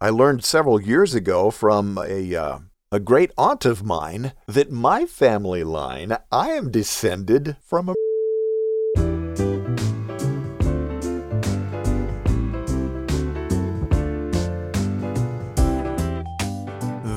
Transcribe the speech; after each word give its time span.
I 0.00 0.10
learned 0.10 0.44
several 0.44 0.80
years 0.80 1.12
ago 1.16 1.50
from 1.50 1.98
a 1.98 2.36
uh, 2.36 2.58
a 2.92 3.00
great 3.00 3.32
aunt 3.36 3.64
of 3.64 3.82
mine 3.82 4.32
that 4.46 4.70
my 4.70 5.06
family 5.06 5.64
line, 5.64 6.16
I 6.30 6.50
am 6.50 6.70
descended 6.70 7.56
from 7.60 7.88
a 7.88 7.94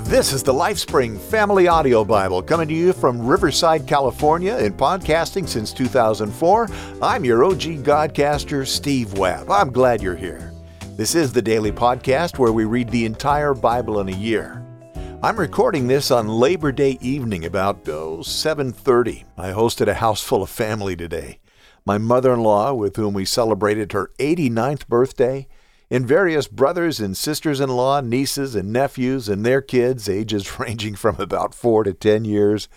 This 0.09 0.34
is 0.34 0.41
the 0.41 0.52
LifeSpring 0.52 1.20
Family 1.20 1.68
Audio 1.68 2.04
Bible 2.04 2.41
coming 2.41 2.68
to 2.68 2.73
you 2.73 2.93
from 2.93 3.25
Riverside, 3.25 3.86
California, 3.86 4.57
in 4.57 4.73
podcasting 4.73 5.48
since 5.48 5.71
2004. 5.71 6.68
I'm 7.00 7.23
your 7.23 7.45
OG 7.45 7.84
Godcaster, 7.84 8.66
Steve 8.66 9.13
Webb. 9.20 9.52
I'm 9.52 9.71
glad 9.71 10.02
you're 10.02 10.16
here. 10.16 10.50
This 11.02 11.15
is 11.15 11.33
the 11.33 11.41
daily 11.41 11.71
podcast 11.71 12.38
where 12.38 12.52
we 12.52 12.63
read 12.63 12.89
the 12.89 13.05
entire 13.05 13.55
Bible 13.55 14.02
in 14.02 14.09
a 14.09 14.15
year. 14.15 14.63
I'm 15.23 15.39
recording 15.39 15.88
this 15.88 16.12
on 16.12 16.27
Labor 16.27 16.71
Day 16.71 16.99
evening 17.02 17.44
about 17.44 17.89
oh, 17.89 18.20
7:30. 18.20 19.23
I 19.35 19.49
hosted 19.49 19.88
a 19.88 19.95
house 19.95 20.22
full 20.22 20.44
of 20.44 20.52
family 20.52 20.95
today. 20.95 21.39
My 21.88 21.98
mother-in-law, 21.98 22.75
with 22.75 22.98
whom 22.98 23.16
we 23.16 23.25
celebrated 23.25 23.94
her 23.94 24.11
89th 24.20 24.88
birthday, 24.88 25.48
and 25.89 26.08
various 26.08 26.48
brothers 26.48 26.99
and 26.99 27.17
sisters 27.17 27.59
in 27.59 27.70
law, 27.70 27.99
nieces 28.02 28.53
and 28.53 28.72
nephews, 28.72 29.27
and 29.27 29.44
their 29.44 29.63
kids, 29.63 30.08
ages 30.08 30.59
ranging 30.59 30.94
from 30.94 31.16
about 31.17 31.55
four 31.55 31.83
to 31.83 31.94
ten 31.94 32.25
years. 32.25 32.70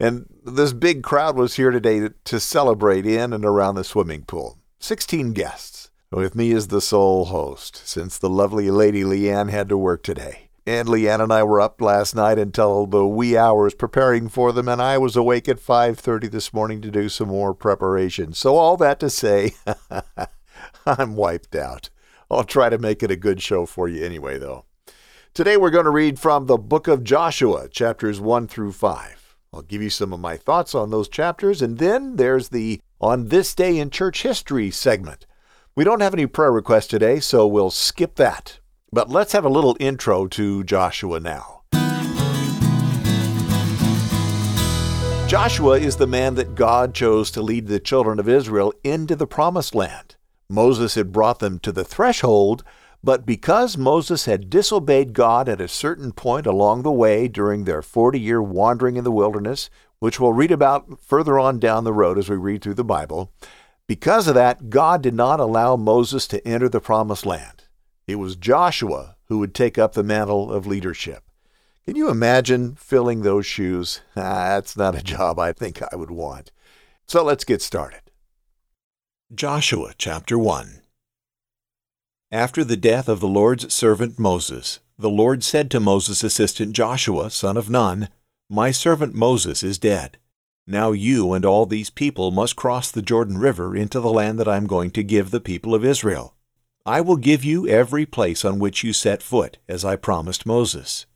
And 0.00 0.24
this 0.46 0.72
big 0.72 1.02
crowd 1.02 1.36
was 1.36 1.56
here 1.56 1.72
today 1.72 2.00
to, 2.00 2.14
to 2.24 2.40
celebrate 2.40 3.04
in 3.04 3.34
and 3.34 3.44
around 3.44 3.74
the 3.74 3.84
swimming 3.84 4.22
pool. 4.22 4.56
16 4.78 5.34
guests, 5.34 5.90
with 6.10 6.34
me 6.34 6.52
as 6.52 6.68
the 6.68 6.80
sole 6.80 7.26
host, 7.26 7.82
since 7.86 8.18
the 8.18 8.30
lovely 8.30 8.70
Lady 8.70 9.02
Leanne 9.02 9.50
had 9.50 9.68
to 9.68 9.76
work 9.76 10.02
today. 10.02 10.48
And 10.66 10.88
Leanne 10.88 11.22
and 11.22 11.32
I 11.32 11.42
were 11.42 11.60
up 11.60 11.80
last 11.80 12.14
night 12.14 12.38
until 12.38 12.86
the 12.86 13.06
wee 13.06 13.36
hours 13.36 13.74
preparing 13.74 14.28
for 14.28 14.52
them, 14.52 14.68
and 14.68 14.82
I 14.82 14.98
was 14.98 15.14
awake 15.14 15.48
at 15.48 15.60
5:30 15.60 16.28
this 16.28 16.52
morning 16.52 16.80
to 16.82 16.90
do 16.90 17.08
some 17.08 17.28
more 17.28 17.54
preparation. 17.54 18.32
So 18.32 18.56
all 18.56 18.76
that 18.78 18.98
to 19.00 19.10
say, 19.10 19.54
I'm 20.86 21.14
wiped 21.14 21.54
out. 21.54 21.90
I'll 22.30 22.44
try 22.44 22.68
to 22.68 22.78
make 22.78 23.02
it 23.02 23.10
a 23.12 23.16
good 23.16 23.40
show 23.40 23.66
for 23.66 23.88
you 23.88 24.04
anyway, 24.04 24.38
though. 24.38 24.64
Today 25.34 25.56
we're 25.56 25.70
going 25.70 25.84
to 25.84 25.90
read 25.90 26.18
from 26.18 26.46
the 26.46 26.56
book 26.56 26.88
of 26.88 27.04
Joshua, 27.04 27.68
chapters 27.68 28.20
1 28.20 28.48
through 28.48 28.72
5. 28.72 29.36
I'll 29.52 29.62
give 29.62 29.82
you 29.82 29.90
some 29.90 30.12
of 30.12 30.18
my 30.18 30.36
thoughts 30.36 30.74
on 30.74 30.90
those 30.90 31.08
chapters, 31.08 31.62
and 31.62 31.78
then 31.78 32.16
there's 32.16 32.48
the 32.48 32.80
On 33.00 33.28
This 33.28 33.54
Day 33.54 33.78
in 33.78 33.90
Church 33.90 34.22
History 34.22 34.70
segment. 34.70 35.26
We 35.76 35.84
don't 35.84 36.00
have 36.00 36.14
any 36.14 36.26
prayer 36.26 36.50
requests 36.50 36.86
today, 36.86 37.20
so 37.20 37.46
we'll 37.46 37.70
skip 37.70 38.14
that. 38.14 38.60
But 38.90 39.10
let's 39.10 39.32
have 39.34 39.44
a 39.44 39.50
little 39.50 39.76
intro 39.78 40.26
to 40.28 40.64
Joshua 40.64 41.20
now. 41.20 41.64
Joshua 45.28 45.78
is 45.78 45.96
the 45.96 46.06
man 46.06 46.34
that 46.36 46.54
God 46.54 46.94
chose 46.94 47.30
to 47.32 47.42
lead 47.42 47.66
the 47.66 47.78
children 47.78 48.18
of 48.18 48.26
Israel 48.26 48.72
into 48.84 49.14
the 49.14 49.26
promised 49.26 49.74
land. 49.74 50.16
Moses 50.48 50.94
had 50.94 51.12
brought 51.12 51.40
them 51.40 51.58
to 51.58 51.72
the 51.72 51.84
threshold, 51.84 52.64
but 53.04 53.26
because 53.26 53.76
Moses 53.76 54.24
had 54.24 54.48
disobeyed 54.48 55.12
God 55.12 55.46
at 55.46 55.60
a 55.60 55.68
certain 55.68 56.12
point 56.12 56.46
along 56.46 56.84
the 56.84 56.90
way 56.90 57.28
during 57.28 57.64
their 57.64 57.82
40 57.82 58.18
year 58.18 58.42
wandering 58.42 58.96
in 58.96 59.04
the 59.04 59.12
wilderness, 59.12 59.68
which 59.98 60.18
we'll 60.18 60.32
read 60.32 60.52
about 60.52 61.02
further 61.02 61.38
on 61.38 61.58
down 61.58 61.84
the 61.84 61.92
road 61.92 62.16
as 62.16 62.30
we 62.30 62.36
read 62.36 62.62
through 62.62 62.74
the 62.74 62.82
Bible, 62.82 63.30
because 63.88 64.26
of 64.26 64.34
that, 64.34 64.68
God 64.68 65.02
did 65.02 65.14
not 65.14 65.38
allow 65.38 65.76
Moses 65.76 66.26
to 66.28 66.46
enter 66.46 66.68
the 66.68 66.80
promised 66.80 67.24
land. 67.24 67.64
It 68.06 68.16
was 68.16 68.36
Joshua 68.36 69.16
who 69.26 69.38
would 69.38 69.54
take 69.54 69.78
up 69.78 69.92
the 69.92 70.02
mantle 70.02 70.52
of 70.52 70.66
leadership. 70.66 71.22
Can 71.84 71.94
you 71.94 72.08
imagine 72.08 72.74
filling 72.74 73.22
those 73.22 73.46
shoes? 73.46 74.00
That's 74.14 74.76
not 74.76 74.96
a 74.96 75.02
job 75.02 75.38
I 75.38 75.52
think 75.52 75.80
I 75.82 75.94
would 75.94 76.10
want. 76.10 76.50
So 77.06 77.22
let's 77.22 77.44
get 77.44 77.62
started. 77.62 78.00
Joshua 79.32 79.92
chapter 79.96 80.38
1 80.38 80.82
After 82.32 82.64
the 82.64 82.76
death 82.76 83.08
of 83.08 83.20
the 83.20 83.28
Lord's 83.28 83.72
servant 83.72 84.18
Moses, 84.18 84.80
the 84.98 85.10
Lord 85.10 85.44
said 85.44 85.70
to 85.70 85.80
Moses' 85.80 86.24
assistant 86.24 86.72
Joshua, 86.72 87.30
son 87.30 87.56
of 87.56 87.70
Nun, 87.70 88.08
My 88.48 88.70
servant 88.70 89.14
Moses 89.14 89.62
is 89.62 89.78
dead. 89.78 90.18
Now 90.66 90.90
you 90.90 91.32
and 91.32 91.44
all 91.44 91.64
these 91.64 91.90
people 91.90 92.32
must 92.32 92.56
cross 92.56 92.90
the 92.90 93.02
Jordan 93.02 93.38
River 93.38 93.76
into 93.76 94.00
the 94.00 94.12
land 94.12 94.38
that 94.40 94.48
I 94.48 94.56
am 94.56 94.66
going 94.66 94.90
to 94.92 95.04
give 95.04 95.30
the 95.30 95.40
people 95.40 95.74
of 95.74 95.84
Israel. 95.84 96.34
I 96.84 97.00
will 97.00 97.16
give 97.16 97.44
you 97.44 97.68
every 97.68 98.04
place 98.04 98.44
on 98.44 98.58
which 98.58 98.82
you 98.82 98.92
set 98.92 99.22
foot, 99.22 99.58
as 99.68 99.84
I 99.84 99.94
promised 99.96 100.44
Moses. 100.44 101.06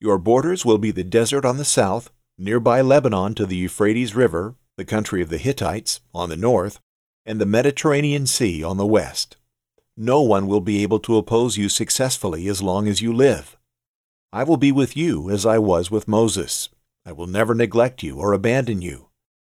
Your 0.00 0.18
borders 0.18 0.64
will 0.64 0.78
be 0.78 0.90
the 0.90 1.02
desert 1.02 1.44
on 1.44 1.56
the 1.56 1.64
south, 1.64 2.10
nearby 2.38 2.80
Lebanon 2.80 3.34
to 3.36 3.46
the 3.46 3.56
Euphrates 3.56 4.14
River, 4.14 4.54
the 4.76 4.84
country 4.84 5.22
of 5.22 5.28
the 5.28 5.38
Hittites, 5.38 6.00
on 6.12 6.28
the 6.28 6.36
north, 6.36 6.80
and 7.26 7.40
the 7.40 7.46
Mediterranean 7.46 8.26
Sea 8.26 8.62
on 8.62 8.76
the 8.76 8.86
west. 8.86 9.36
No 9.96 10.20
one 10.20 10.46
will 10.46 10.60
be 10.60 10.82
able 10.82 10.98
to 11.00 11.16
oppose 11.16 11.56
you 11.56 11.68
successfully 11.68 12.48
as 12.48 12.62
long 12.62 12.86
as 12.88 13.00
you 13.00 13.12
live. 13.12 13.56
I 14.32 14.42
will 14.42 14.56
be 14.56 14.72
with 14.72 14.96
you 14.96 15.30
as 15.30 15.46
I 15.46 15.58
was 15.58 15.90
with 15.90 16.08
Moses. 16.08 16.68
I 17.06 17.12
will 17.12 17.26
never 17.26 17.54
neglect 17.54 18.02
you 18.02 18.16
or 18.16 18.32
abandon 18.32 18.80
you. 18.80 19.08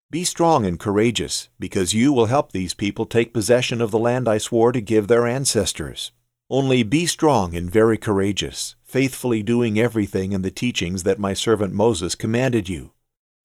Be 0.09 0.23
strong 0.23 0.65
and 0.65 0.79
courageous, 0.79 1.49
because 1.59 1.93
you 1.93 2.11
will 2.11 2.25
help 2.25 2.51
these 2.51 2.73
people 2.73 3.05
take 3.05 3.33
possession 3.33 3.79
of 3.79 3.91
the 3.91 3.99
land 3.99 4.27
I 4.27 4.39
swore 4.39 4.71
to 4.71 4.81
give 4.81 5.07
their 5.07 5.27
ancestors. 5.27 6.11
Only 6.49 6.83
be 6.83 7.05
strong 7.05 7.55
and 7.55 7.69
very 7.69 7.97
courageous, 7.97 8.75
faithfully 8.83 9.43
doing 9.43 9.79
everything 9.79 10.31
in 10.31 10.41
the 10.41 10.51
teachings 10.51 11.03
that 11.03 11.19
my 11.19 11.33
servant 11.33 11.73
Moses 11.73 12.15
commanded 12.15 12.69
you. 12.69 12.91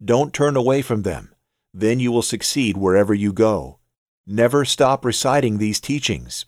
Don't 0.02 0.32
turn 0.32 0.56
away 0.56 0.80
from 0.82 1.02
them. 1.02 1.34
Then 1.74 2.00
you 2.00 2.10
will 2.10 2.22
succeed 2.22 2.76
wherever 2.76 3.12
you 3.12 3.32
go. 3.32 3.78
Never 4.26 4.64
stop 4.64 5.04
reciting 5.04 5.58
these 5.58 5.80
teachings. 5.80 6.46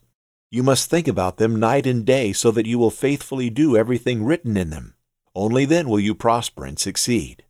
You 0.51 0.63
must 0.63 0.91
think 0.91 1.09
about 1.09 1.37
them 1.37 1.61
night 1.61 1.87
and 1.87 2.05
day 2.05 2.33
so 2.33 2.51
that 2.53 2.67
you 2.67 2.79
will 2.79 2.91
faithfully 2.91 3.51
do 3.51 3.77
everything 3.77 4.25
written 4.25 4.57
in 4.57 4.71
them. 4.71 4.95
Only 5.35 5.65
then 5.65 5.89
will 5.89 6.01
you 6.01 6.15
prosper 6.15 6.65
and 6.65 6.79
succeed. 6.79 7.45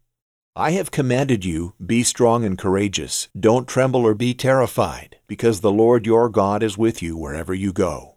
I 0.57 0.73
have 0.73 0.91
commanded 0.91 1.45
you, 1.45 1.75
be 1.85 2.03
strong 2.03 2.45
and 2.45 2.59
courageous. 2.59 3.29
Don't 3.39 3.69
tremble 3.69 4.05
or 4.05 4.15
be 4.15 4.35
terrified, 4.35 5.17
because 5.29 5.61
the 5.61 5.71
Lord 5.71 6.07
your 6.07 6.29
God 6.29 6.65
is 6.65 6.77
with 6.77 7.01
you 7.01 7.17
wherever 7.17 7.55
you 7.55 7.73
go. 7.73 8.17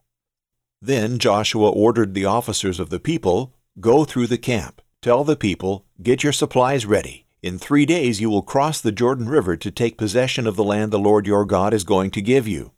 Then 0.81 1.19
Joshua 1.19 1.69
ordered 1.69 2.15
the 2.15 2.25
officers 2.25 2.79
of 2.79 2.89
the 2.89 2.99
people, 2.99 3.53
Go 3.79 4.03
through 4.03 4.27
the 4.27 4.39
camp. 4.39 4.81
Tell 5.01 5.23
the 5.23 5.35
people, 5.35 5.85
Get 6.01 6.23
your 6.23 6.33
supplies 6.33 6.87
ready. 6.87 7.27
In 7.43 7.59
three 7.59 7.85
days 7.85 8.19
you 8.19 8.31
will 8.31 8.41
cross 8.41 8.81
the 8.81 8.91
Jordan 8.91 9.29
River 9.29 9.55
to 9.55 9.69
take 9.69 9.97
possession 9.97 10.47
of 10.47 10.55
the 10.55 10.63
land 10.63 10.91
the 10.91 10.97
Lord 10.97 11.27
your 11.27 11.45
God 11.45 11.71
is 11.71 11.83
going 11.83 12.09
to 12.11 12.21
give 12.21 12.47
you. 12.47 12.71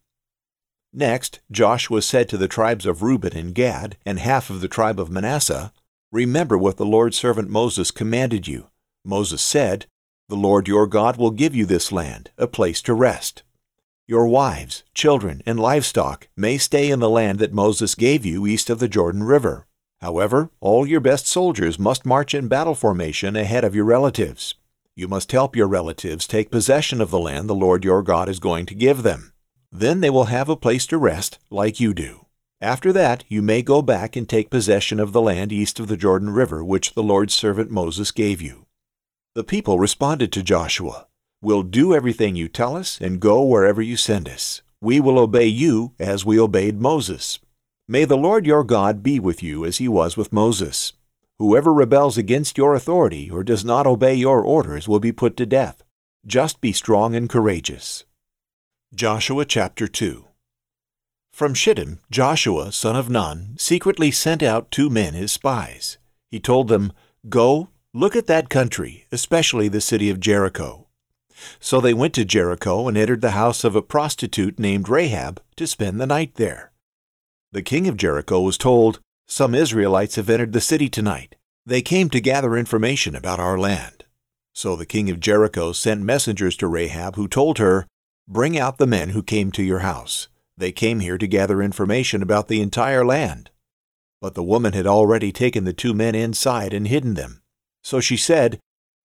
Next, 0.92 1.40
Joshua 1.50 2.02
said 2.02 2.28
to 2.30 2.38
the 2.38 2.50
tribes 2.50 2.86
of 2.86 3.04
Reuben 3.04 3.36
and 3.36 3.56
Gad, 3.56 3.96
and 4.06 4.20
half 4.20 4.50
of 4.50 4.60
the 4.60 4.68
tribe 4.68 5.00
of 5.00 5.10
Manasseh, 5.10 5.72
Remember 6.12 6.58
what 6.58 6.76
the 6.76 6.86
Lord's 6.86 7.18
servant 7.18 7.50
Moses 7.50 7.90
commanded 7.90 8.48
you. 8.48 8.68
Moses 9.06 9.42
said, 9.42 9.86
The 10.30 10.36
Lord 10.36 10.68
your 10.68 10.88
God 10.88 11.18
will 11.18 11.32
give 11.32 11.56
you 11.56 11.66
this 11.66 11.92
land, 11.92 12.32
a 12.38 12.48
place 12.48 12.82
to 12.84 12.94
rest. 12.94 13.44
Your 14.08 14.28
wives, 14.28 14.84
children, 14.94 15.42
and 15.46 15.60
livestock 15.60 16.28
may 16.38 16.58
stay 16.58 16.92
in 16.92 17.00
the 17.00 17.10
land 17.10 17.40
that 17.40 17.54
Moses 17.54 17.96
gave 17.96 18.26
you 18.26 18.46
east 18.46 18.70
of 18.70 18.80
the 18.80 18.88
Jordan 18.88 19.24
River. 19.24 19.66
However, 20.00 20.52
all 20.60 20.86
your 20.86 21.00
best 21.00 21.26
soldiers 21.26 21.80
must 21.80 22.06
march 22.06 22.34
in 22.36 22.48
battle 22.48 22.76
formation 22.76 23.36
ahead 23.36 23.64
of 23.64 23.74
your 23.74 23.86
relatives. 23.86 24.56
You 24.96 25.08
must 25.08 25.32
help 25.32 25.56
your 25.56 25.68
relatives 25.68 26.28
take 26.28 26.52
possession 26.52 27.02
of 27.02 27.10
the 27.10 27.20
land 27.20 27.50
the 27.50 27.56
Lord 27.56 27.84
your 27.84 28.04
God 28.04 28.30
is 28.30 28.40
going 28.40 28.66
to 28.68 28.76
give 28.76 29.04
them. 29.04 29.34
Then 29.72 30.02
they 30.02 30.10
will 30.10 30.26
have 30.26 30.50
a 30.50 30.56
place 30.56 30.86
to 30.88 30.98
rest, 30.98 31.40
like 31.50 31.80
you 31.80 31.94
do. 31.94 32.28
After 32.62 32.94
that, 32.94 33.26
you 33.28 33.42
may 33.42 33.62
go 33.62 33.82
back 33.82 34.16
and 34.16 34.30
take 34.30 34.50
possession 34.50 35.00
of 35.00 35.12
the 35.12 35.22
land 35.22 35.52
east 35.52 35.80
of 35.80 35.88
the 35.88 35.98
Jordan 35.98 36.30
River, 36.30 36.64
which 36.64 36.94
the 36.94 37.04
Lord's 37.04 37.34
servant 37.34 37.72
Moses 37.72 38.12
gave 38.12 38.42
you. 38.42 38.65
The 39.36 39.44
people 39.44 39.80
responded 39.80 40.32
to 40.32 40.42
Joshua, 40.42 41.08
We'll 41.42 41.64
do 41.64 41.94
everything 41.94 42.38
you 42.38 42.48
tell 42.48 42.78
us 42.78 42.98
and 43.02 43.20
go 43.20 43.44
wherever 43.44 43.82
you 43.82 43.98
send 43.98 44.30
us. 44.30 44.62
We 44.80 45.02
will 45.02 45.20
obey 45.20 45.48
you 45.48 45.92
as 46.00 46.24
we 46.24 46.40
obeyed 46.40 46.80
Moses. 46.80 47.40
May 47.86 48.06
the 48.06 48.16
Lord 48.16 48.46
your 48.46 48.64
God 48.64 49.04
be 49.04 49.20
with 49.20 49.44
you 49.44 49.66
as 49.66 49.76
he 49.76 49.90
was 49.90 50.16
with 50.16 50.32
Moses. 50.32 50.94
Whoever 51.38 51.74
rebels 51.74 52.18
against 52.18 52.58
your 52.58 52.76
authority 52.76 53.30
or 53.30 53.44
does 53.44 53.66
not 53.66 53.86
obey 53.86 54.14
your 54.14 54.42
orders 54.42 54.88
will 54.88 55.02
be 55.02 55.12
put 55.12 55.36
to 55.36 55.46
death. 55.46 55.84
Just 56.26 56.62
be 56.62 56.72
strong 56.72 57.14
and 57.14 57.28
courageous. 57.28 58.06
Joshua 58.94 59.44
chapter 59.44 59.86
2 59.86 60.28
From 61.34 61.54
Shittim, 61.54 62.00
Joshua, 62.10 62.72
son 62.72 62.96
of 62.96 63.10
Nun, 63.10 63.56
secretly 63.58 64.12
sent 64.12 64.42
out 64.42 64.72
two 64.72 64.90
men 64.90 65.14
as 65.14 65.34
spies. 65.34 65.98
He 66.32 66.40
told 66.40 66.70
them, 66.70 66.94
Go, 67.28 67.68
look 67.96 68.14
at 68.14 68.28
that 68.28 68.50
country, 68.50 69.06
especially 69.10 69.70
the 69.70 69.80
city 69.80 70.10
of 70.10 70.20
Jericho. 70.20 70.86
So 71.62 71.80
they 71.80 71.94
went 71.94 72.14
to 72.16 72.26
Jericho 72.26 72.90
and 72.90 72.98
entered 72.98 73.22
the 73.22 73.32
house 73.32 73.64
of 73.64 73.74
a 73.74 73.82
prostitute 73.82 74.60
named 74.60 74.90
Rahab 74.90 75.42
to 75.56 75.66
spend 75.66 76.00
the 76.02 76.06
night 76.06 76.36
there. 76.36 76.74
The 77.54 77.62
king 77.62 77.88
of 77.88 77.96
Jericho 77.96 78.42
was 78.42 78.58
told, 78.58 79.00
Some 79.28 79.56
Israelites 79.56 80.18
have 80.18 80.30
entered 80.30 80.52
the 80.52 80.60
city 80.60 80.90
tonight. 80.90 81.36
They 81.66 81.82
came 81.82 82.10
to 82.10 82.20
gather 82.20 82.58
information 82.58 83.16
about 83.16 83.40
our 83.40 83.58
land. 83.58 84.04
So 84.54 84.76
the 84.76 84.86
king 84.86 85.10
of 85.10 85.22
Jericho 85.22 85.72
sent 85.72 86.02
messengers 86.02 86.58
to 86.58 86.68
Rahab, 86.68 87.16
who 87.16 87.30
told 87.30 87.60
her, 87.60 87.88
Bring 88.28 88.60
out 88.60 88.78
the 88.78 88.86
men 88.86 89.10
who 89.10 89.24
came 89.24 89.54
to 89.54 89.64
your 89.64 89.80
house. 89.80 90.28
They 90.58 90.74
came 90.74 91.00
here 91.00 91.18
to 91.18 91.28
gather 91.28 91.62
information 91.62 92.22
about 92.22 92.50
the 92.50 92.60
entire 92.60 93.06
land. 93.06 93.52
But 94.20 94.34
the 94.34 94.44
woman 94.44 94.74
had 94.74 94.86
already 94.86 95.32
taken 95.32 95.64
the 95.64 95.72
two 95.72 95.94
men 95.94 96.14
inside 96.14 96.74
and 96.74 96.90
hidden 96.90 97.14
them. 97.14 97.42
So 97.86 98.00
she 98.00 98.18
said, 98.18 98.58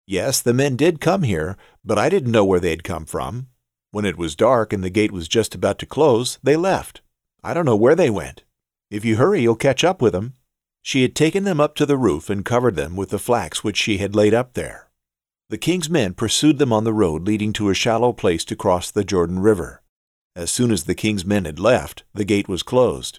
Yes, 0.07 0.41
the 0.41 0.55
men 0.55 0.75
did 0.75 1.03
come 1.03 1.23
here, 1.23 1.59
but 1.85 1.99
I 1.99 2.09
didn't 2.09 2.33
know 2.33 2.47
where 2.47 2.59
they'd 2.59 2.83
come 2.83 3.05
from. 3.05 3.49
When 3.91 4.07
it 4.07 4.17
was 4.17 4.35
dark 4.35 4.73
and 4.73 4.83
the 4.83 4.89
gate 4.89 5.13
was 5.13 5.29
just 5.29 5.55
about 5.55 5.79
to 5.81 5.87
close, 5.87 6.39
they 6.43 6.57
left. 6.57 7.03
I 7.45 7.53
don't 7.53 7.67
know 7.67 7.77
where 7.77 7.95
they 7.95 8.09
went. 8.09 8.45
If 8.91 9.05
you 9.05 9.17
hurry, 9.17 9.43
you'll 9.43 9.55
catch 9.55 9.85
up 9.85 10.01
with 10.01 10.15
them. 10.15 10.33
She 10.81 11.03
had 11.03 11.15
taken 11.15 11.45
them 11.45 11.61
up 11.61 11.75
to 11.75 11.85
the 11.85 11.99
roof 11.99 12.31
and 12.31 12.43
covered 12.43 12.75
them 12.75 12.97
with 12.97 13.11
the 13.11 13.19
flax 13.19 13.63
which 13.63 13.77
she 13.77 13.99
had 13.99 14.17
laid 14.17 14.33
up 14.33 14.55
there. 14.55 14.89
The 15.51 15.59
king's 15.59 15.91
men 15.91 16.15
pursued 16.15 16.57
them 16.57 16.73
on 16.73 16.85
the 16.85 16.95
road 16.95 17.27
leading 17.27 17.53
to 17.55 17.69
a 17.69 17.75
shallow 17.75 18.15
place 18.15 18.47
to 18.47 18.57
cross 18.57 18.91
the 18.91 19.05
Jordan 19.05 19.41
River. 19.41 19.83
As 20.35 20.51
soon 20.51 20.71
as 20.71 20.85
the 20.85 20.95
king's 20.95 21.27
men 21.27 21.45
had 21.45 21.59
left, 21.59 22.05
the 22.15 22.25
gate 22.25 22.49
was 22.49 22.63
closed. 22.63 23.19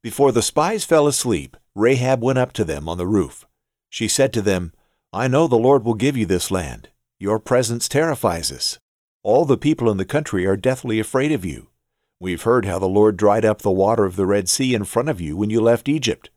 Before 0.00 0.30
the 0.30 0.42
spies 0.42 0.84
fell 0.84 1.08
asleep, 1.08 1.56
Rahab 1.74 2.22
went 2.22 2.38
up 2.38 2.52
to 2.52 2.64
them 2.64 2.88
on 2.88 2.98
the 2.98 3.06
roof. 3.08 3.48
She 3.90 4.06
said 4.06 4.32
to 4.34 4.42
them, 4.42 4.72
I 5.14 5.28
know 5.28 5.46
the 5.46 5.56
Lord 5.56 5.84
will 5.84 5.92
give 5.92 6.16
you 6.16 6.24
this 6.24 6.50
land. 6.50 6.88
Your 7.18 7.38
presence 7.38 7.86
terrifies 7.86 8.50
us. 8.50 8.78
All 9.22 9.44
the 9.44 9.58
people 9.58 9.90
in 9.90 9.98
the 9.98 10.06
country 10.06 10.46
are 10.46 10.56
deathly 10.56 10.98
afraid 10.98 11.32
of 11.32 11.44
you. 11.44 11.68
We've 12.18 12.44
heard 12.44 12.64
how 12.64 12.78
the 12.78 12.88
Lord 12.88 13.18
dried 13.18 13.44
up 13.44 13.60
the 13.60 13.70
water 13.70 14.06
of 14.06 14.16
the 14.16 14.24
Red 14.24 14.48
Sea 14.48 14.74
in 14.74 14.84
front 14.84 15.10
of 15.10 15.20
you 15.20 15.36
when 15.36 15.50
you 15.50 15.60
left 15.60 15.86
Egypt. 15.86 16.30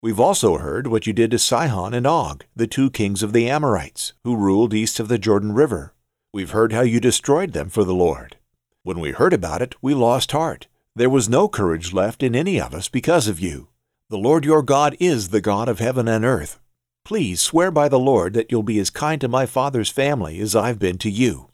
We've 0.00 0.20
also 0.20 0.58
heard 0.58 0.86
what 0.86 1.08
you 1.08 1.12
did 1.12 1.32
to 1.32 1.40
Sihon 1.40 1.92
and 1.92 2.06
Og, 2.06 2.44
the 2.54 2.68
two 2.68 2.88
kings 2.88 3.24
of 3.24 3.32
the 3.32 3.50
Amorites, 3.50 4.12
who 4.22 4.36
ruled 4.36 4.74
east 4.74 5.00
of 5.00 5.08
the 5.08 5.18
Jordan 5.18 5.52
River. 5.52 5.92
We've 6.32 6.52
heard 6.52 6.72
how 6.72 6.82
you 6.82 7.00
destroyed 7.00 7.52
them 7.52 7.68
for 7.68 7.82
the 7.82 7.94
Lord. 7.94 8.36
When 8.84 9.00
we 9.00 9.10
heard 9.10 9.32
about 9.32 9.60
it, 9.60 9.74
we 9.82 9.92
lost 9.92 10.30
heart. 10.30 10.68
There 10.94 11.10
was 11.10 11.28
no 11.28 11.48
courage 11.48 11.92
left 11.92 12.22
in 12.22 12.36
any 12.36 12.60
of 12.60 12.74
us 12.74 12.88
because 12.88 13.26
of 13.26 13.40
you. 13.40 13.66
The 14.08 14.18
Lord 14.18 14.44
your 14.44 14.62
God 14.62 14.96
is 15.00 15.30
the 15.30 15.40
God 15.40 15.68
of 15.68 15.80
heaven 15.80 16.06
and 16.06 16.24
earth. 16.24 16.60
Please 17.04 17.40
swear 17.40 17.70
by 17.70 17.88
the 17.88 17.98
Lord 17.98 18.34
that 18.34 18.50
you'll 18.50 18.62
be 18.62 18.78
as 18.78 18.90
kind 18.90 19.20
to 19.20 19.28
my 19.28 19.46
father's 19.46 19.90
family 19.90 20.38
as 20.40 20.54
I've 20.54 20.78
been 20.78 20.98
to 20.98 21.10
you. 21.10 21.50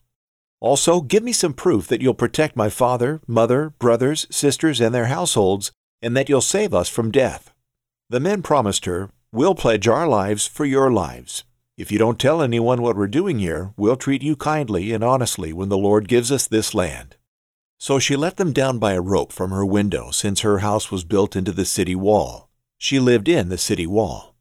Also, 0.59 1.01
give 1.01 1.23
me 1.23 1.31
some 1.31 1.53
proof 1.53 1.87
that 1.87 2.01
you'll 2.01 2.13
protect 2.13 2.55
my 2.55 2.69
father, 2.69 3.21
mother, 3.27 3.71
brothers, 3.79 4.25
sisters, 4.29 4.81
and 4.81 4.93
their 4.93 5.05
households, 5.05 5.71
and 6.01 6.15
that 6.17 6.29
you'll 6.29 6.41
save 6.41 6.73
us 6.73 6.89
from 6.89 7.11
death. 7.11 7.53
The 8.09 8.19
men 8.19 8.41
promised 8.41 8.85
her, 8.85 9.11
We'll 9.31 9.55
pledge 9.55 9.87
our 9.87 10.07
lives 10.07 10.47
for 10.47 10.65
your 10.65 10.89
lives. 10.91 11.43
If 11.77 11.91
you 11.91 11.99
don't 11.99 12.19
tell 12.19 12.41
anyone 12.41 12.81
what 12.81 12.95
we're 12.95 13.07
doing 13.07 13.39
here, 13.39 13.73
we'll 13.77 13.97
treat 13.97 14.23
you 14.23 14.35
kindly 14.35 14.93
and 14.93 15.03
honestly 15.03 15.53
when 15.53 15.69
the 15.69 15.77
Lord 15.77 16.07
gives 16.07 16.31
us 16.31 16.47
this 16.47 16.73
land. 16.73 17.17
So 17.77 17.99
she 17.99 18.15
let 18.15 18.37
them 18.37 18.51
down 18.53 18.79
by 18.79 18.93
a 18.93 19.01
rope 19.01 19.31
from 19.31 19.51
her 19.51 19.65
window, 19.65 20.09
since 20.09 20.41
her 20.41 20.59
house 20.59 20.91
was 20.91 21.03
built 21.03 21.35
into 21.35 21.51
the 21.51 21.65
city 21.65 21.93
wall. 21.93 22.49
She 22.79 22.99
lived 22.99 23.27
in 23.27 23.49
the 23.49 23.57
city 23.59 23.85
wall. 23.85 24.36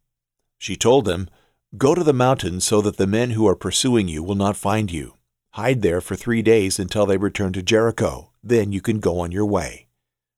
She 0.59 0.77
told 0.77 1.05
them, 1.05 1.29
Go 1.77 1.95
to 1.95 2.05
the 2.05 2.13
mountains 2.13 2.65
so 2.65 2.81
that 2.81 2.97
the 2.97 3.07
men 3.07 3.31
who 3.31 3.47
are 3.47 3.57
pursuing 3.57 4.09
you 4.09 4.23
will 4.23 4.35
not 4.35 4.57
find 4.57 4.91
you. 4.91 5.15
Hide 5.53 5.83
there 5.83 6.01
for 6.01 6.17
three 6.17 6.43
days 6.43 6.79
until 6.79 7.07
they 7.07 7.17
return 7.17 7.53
to 7.55 7.63
Jericho. 7.63 8.31
Then 8.43 8.73
you 8.73 8.81
can 8.81 9.01
go 9.01 9.21
on 9.21 9.33
your 9.33 9.47
way. 9.47 9.87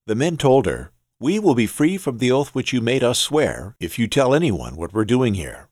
The 0.07 0.15
men 0.15 0.37
told 0.37 0.67
her, 0.67 0.91
we 1.21 1.41
will 1.41 1.57
be 1.57 1.67
free 1.67 1.99
from 1.99 2.19
the 2.19 2.31
oath 2.31 2.55
which 2.55 2.73
you 2.73 2.81
made 2.81 3.03
us 3.03 3.19
swear 3.19 3.75
if 3.81 3.99
you 3.99 4.07
tell 4.07 4.33
anyone 4.33 4.77
what 4.77 4.93
we're 4.93 5.05
doing 5.05 5.35
here. 5.35 5.69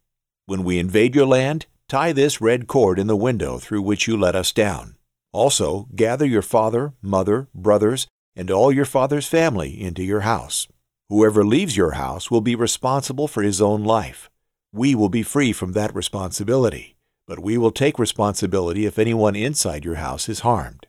When 0.46 0.64
we 0.64 0.78
invade 0.80 1.14
your 1.14 1.26
land, 1.26 1.66
tie 1.88 2.12
this 2.12 2.40
red 2.40 2.66
cord 2.66 2.98
in 2.98 3.06
the 3.06 3.16
window 3.16 3.58
through 3.58 3.82
which 3.82 4.08
you 4.08 4.16
let 4.16 4.34
us 4.34 4.52
down. 4.52 4.96
Also, 5.32 5.86
gather 5.94 6.26
your 6.26 6.42
father, 6.42 6.94
mother, 7.00 7.46
brothers, 7.54 8.08
and 8.34 8.50
all 8.50 8.72
your 8.72 8.84
father's 8.84 9.28
family 9.28 9.80
into 9.80 10.02
your 10.02 10.20
house. 10.20 10.66
Whoever 11.08 11.44
leaves 11.44 11.76
your 11.76 11.92
house 11.92 12.28
will 12.28 12.40
be 12.40 12.56
responsible 12.56 13.28
for 13.28 13.42
his 13.42 13.60
own 13.60 13.84
life. 13.84 14.28
We 14.72 14.94
will 14.94 15.08
be 15.08 15.22
free 15.22 15.52
from 15.52 15.72
that 15.72 15.94
responsibility, 15.94 16.96
but 17.26 17.38
we 17.38 17.56
will 17.58 17.70
take 17.70 17.98
responsibility 17.98 18.86
if 18.86 18.98
anyone 18.98 19.36
inside 19.36 19.84
your 19.84 19.96
house 19.96 20.28
is 20.28 20.40
harmed. 20.40 20.86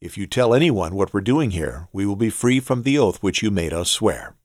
If 0.00 0.18
you 0.18 0.26
tell 0.26 0.54
anyone 0.54 0.94
what 0.94 1.14
we're 1.14 1.20
doing 1.20 1.52
here, 1.52 1.88
we 1.92 2.04
will 2.04 2.16
be 2.16 2.30
free 2.30 2.60
from 2.60 2.82
the 2.82 2.98
oath 2.98 3.22
which 3.22 3.42
you 3.42 3.50
made 3.50 3.72
us 3.72 3.90
swear. 3.90 4.36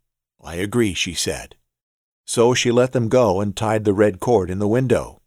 I 0.43 0.55
agree, 0.55 0.93
she 0.93 1.13
said. 1.13 1.55
So 2.25 2.53
she 2.53 2.71
let 2.71 2.91
them 2.91 3.09
go 3.09 3.41
and 3.41 3.55
tied 3.55 3.83
the 3.83 3.93
red 3.93 4.19
cord 4.19 4.49
in 4.49 4.59
the 4.59 4.67
window. 4.67 5.21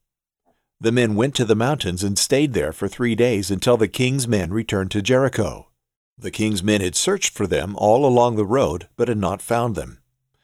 The 0.80 0.92
men 0.92 1.14
went 1.14 1.34
to 1.34 1.44
the 1.44 1.56
mountains 1.56 2.02
and 2.02 2.18
stayed 2.18 2.54
there 2.54 2.72
for 2.72 2.88
three 2.88 3.14
days 3.14 3.50
until 3.50 3.76
the 3.76 3.88
king's 3.88 4.26
men 4.26 4.50
returned 4.50 4.90
to 4.92 5.02
Jericho. 5.02 5.68
The 6.16 6.30
king's 6.30 6.62
men 6.62 6.80
had 6.80 6.94
searched 6.94 7.34
for 7.34 7.46
them 7.46 7.74
all 7.76 8.06
along 8.06 8.36
the 8.36 8.44
road, 8.44 8.88
but 8.96 9.08
had 9.08 9.18
not 9.18 9.42
found 9.42 9.74
them. 9.74 9.99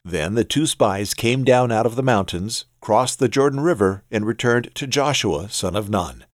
Then 0.09 0.35
the 0.35 0.45
two 0.45 0.67
spies 0.67 1.15
came 1.15 1.43
down 1.43 1.73
out 1.73 1.85
of 1.85 1.97
the 1.97 2.03
mountains, 2.03 2.67
crossed 2.81 3.19
the 3.19 3.29
Jordan 3.29 3.59
River, 3.59 4.05
and 4.09 4.25
returned 4.25 4.73
to 4.77 4.87
Joshua, 4.87 5.49
son 5.49 5.75
of 5.75 5.91
Nun. 5.91 6.25